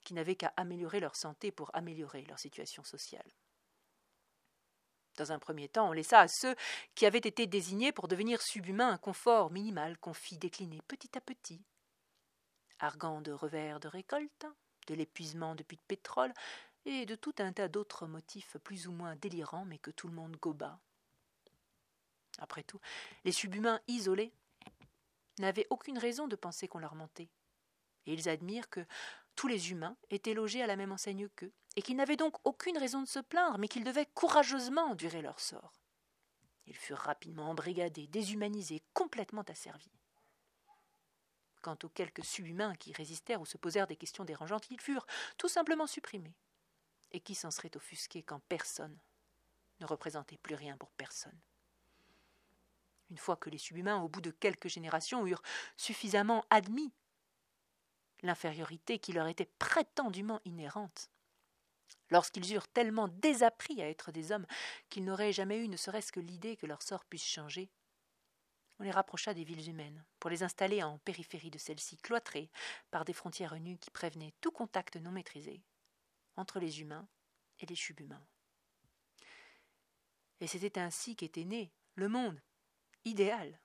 qui 0.04 0.14
n'avaient 0.14 0.36
qu'à 0.36 0.54
améliorer 0.58 1.00
leur 1.00 1.16
santé 1.16 1.52
pour 1.52 1.70
améliorer 1.74 2.24
leur 2.26 2.40
situation 2.40 2.84
sociale. 2.84 3.30
Dans 5.18 5.32
un 5.32 5.40
premier 5.40 5.68
temps, 5.68 5.90
on 5.90 5.92
laissa 5.92 6.20
à 6.20 6.28
ceux 6.28 6.56
qui 6.96 7.06
avaient 7.06 7.20
été 7.20 7.46
désignés 7.46 7.92
pour 7.92 8.08
devenir 8.08 8.42
subhumains 8.42 8.90
un 8.90 8.98
confort 8.98 9.52
minimal 9.52 9.98
qu'on 9.98 10.14
fit 10.14 10.38
décliner 10.38 10.82
petit 10.88 11.18
à 11.18 11.22
petit. 11.22 11.62
Argant 12.80 13.22
de 13.22 13.32
revers 13.32 13.80
de 13.80 13.88
récolte, 13.88 14.46
de 14.88 14.96
l'épuisement 14.96 15.54
de 15.54 15.64
puits 15.64 15.78
de 15.78 15.84
pétrole, 15.88 16.34
et 16.86 17.06
de 17.06 17.16
tout 17.16 17.36
un 17.38 17.54
tas 17.54 17.68
d'autres 17.68 18.08
motifs 18.08 18.58
plus 18.64 18.88
ou 18.88 18.92
moins 18.92 19.16
délirants, 19.16 19.66
mais 19.66 19.78
que 19.78 19.92
tout 19.92 20.08
le 20.08 20.16
monde 20.16 20.36
goba. 20.38 20.80
Après 22.40 22.64
tout, 22.64 22.80
les 23.24 23.32
subhumains 23.32 23.80
isolés 23.88 24.34
n'avaient 25.40 25.68
aucune 25.70 25.98
raison 25.98 26.28
de 26.28 26.36
penser 26.36 26.68
qu'on 26.68 26.80
leur 26.80 26.96
mentait. 26.96 27.30
Et 28.08 28.14
ils 28.14 28.30
admirent 28.30 28.70
que, 28.70 28.86
tous 29.42 29.48
les 29.48 29.72
humains 29.72 29.98
étaient 30.12 30.36
logés 30.36 30.62
à 30.62 30.68
la 30.68 30.76
même 30.76 30.92
enseigne 30.92 31.28
qu'eux, 31.30 31.52
et 31.76 31.82
qu'ils 31.82 31.96
n'avaient 31.96 32.16
donc 32.16 32.36
aucune 32.44 32.78
raison 32.78 33.02
de 33.02 33.08
se 33.08 33.18
plaindre, 33.18 33.58
mais 33.58 33.68
qu'ils 33.68 33.84
devaient 33.84 34.06
courageusement 34.06 34.92
endurer 34.92 35.24
leur 35.24 35.40
sort. 35.40 35.74
Ils 36.68 36.76
furent 36.76 37.00
rapidement 37.00 37.50
embrigadés, 37.50 38.06
déshumanisés, 38.06 38.84
complètement 38.94 39.42
asservis. 39.42 39.98
Quant 41.64 41.76
aux 41.82 41.90
quelques 41.90 42.24
subhumains 42.24 42.76
qui 42.76 42.94
résistèrent 42.94 43.42
ou 43.42 43.48
se 43.48 43.58
posèrent 43.58 43.88
des 43.88 43.96
questions 43.96 44.26
dérangeantes, 44.26 44.70
ils 44.70 44.80
furent 44.80 45.08
tout 45.40 45.50
simplement 45.50 45.88
supprimés. 45.88 46.36
Et 47.10 47.20
qui 47.20 47.34
s'en 47.34 47.50
serait 47.50 47.76
offusqué 47.76 48.22
quand 48.22 48.42
personne 48.48 49.00
ne 49.80 49.88
représentait 49.88 50.38
plus 50.38 50.54
rien 50.54 50.78
pour 50.78 50.92
personne? 50.92 51.42
Une 53.10 53.18
fois 53.18 53.38
que 53.38 53.50
les 53.50 53.58
subhumains, 53.58 54.04
au 54.04 54.08
bout 54.08 54.22
de 54.22 54.30
quelques 54.30 54.70
générations, 54.70 55.26
eurent 55.26 55.42
suffisamment 55.78 56.46
admis 56.52 56.94
l'infériorité 58.24 59.00
qui 59.00 59.14
leur 59.14 59.28
était 59.28 59.50
prétendument 59.60 60.42
inhérente, 60.46 61.10
lorsqu'ils 62.10 62.54
eurent 62.54 62.68
tellement 62.68 63.08
désappris 63.08 63.82
à 63.82 63.90
être 63.90 64.12
des 64.12 64.32
hommes 64.32 64.46
qu'ils 64.90 65.06
n'auraient 65.06 65.34
jamais 65.34 65.58
eu 65.58 65.68
ne 65.68 65.78
serait-ce 65.78 66.12
que 66.12 66.20
l'idée 66.20 66.58
que 66.58 66.66
leur 66.66 66.82
sort 66.82 67.06
puisse 67.06 67.26
changer, 67.26 67.70
on 68.80 68.84
les 68.84 68.92
rapprocha 68.92 69.34
des 69.34 69.44
villes 69.44 69.70
humaines, 69.70 70.04
pour 70.20 70.32
les 70.32 70.42
installer 70.42 70.82
en 70.82 70.98
périphérie 71.00 71.52
de 71.52 71.60
celles-ci, 71.60 71.98
cloîtrées 71.98 72.50
par 72.90 73.06
des 73.06 73.14
frontières 73.14 73.60
nues 73.60 73.78
qui 73.78 73.92
prévenaient 73.92 74.34
tout 74.42 74.52
contact 74.52 74.96
non 74.96 75.12
maîtrisé 75.12 75.62
entre 76.36 76.60
les 76.60 76.82
humains 76.82 77.08
et 77.60 77.68
les 77.68 77.76
subhumains. 77.76 78.26
Et 80.40 80.48
c'était 80.48 80.80
ainsi 80.80 81.16
qu'était 81.16 81.46
né 81.46 81.72
le 81.94 82.10
monde 82.10 82.42
idéal, 83.06 83.60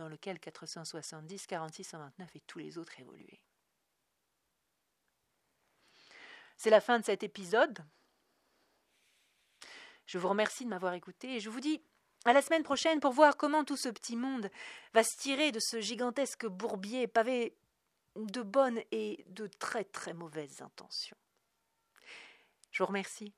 dans 0.00 0.08
lequel 0.08 0.40
470, 0.40 1.46
46, 1.46 1.84
129 1.84 2.36
et 2.36 2.40
tous 2.40 2.58
les 2.58 2.78
autres 2.78 2.98
évoluaient. 2.98 3.42
C'est 6.56 6.70
la 6.70 6.80
fin 6.80 6.98
de 6.98 7.04
cet 7.04 7.22
épisode. 7.22 7.84
Je 10.06 10.16
vous 10.16 10.28
remercie 10.28 10.64
de 10.64 10.70
m'avoir 10.70 10.94
écouté 10.94 11.36
et 11.36 11.40
je 11.40 11.50
vous 11.50 11.60
dis 11.60 11.82
à 12.24 12.32
la 12.32 12.40
semaine 12.40 12.62
prochaine 12.62 13.00
pour 13.00 13.12
voir 13.12 13.36
comment 13.36 13.62
tout 13.62 13.76
ce 13.76 13.90
petit 13.90 14.16
monde 14.16 14.50
va 14.94 15.04
se 15.04 15.16
tirer 15.18 15.52
de 15.52 15.60
ce 15.60 15.80
gigantesque 15.80 16.46
bourbier 16.46 17.06
pavé 17.06 17.54
de 18.16 18.42
bonnes 18.42 18.80
et 18.92 19.22
de 19.28 19.46
très 19.46 19.84
très 19.84 20.14
mauvaises 20.14 20.62
intentions. 20.62 21.16
Je 22.70 22.82
vous 22.82 22.86
remercie. 22.86 23.34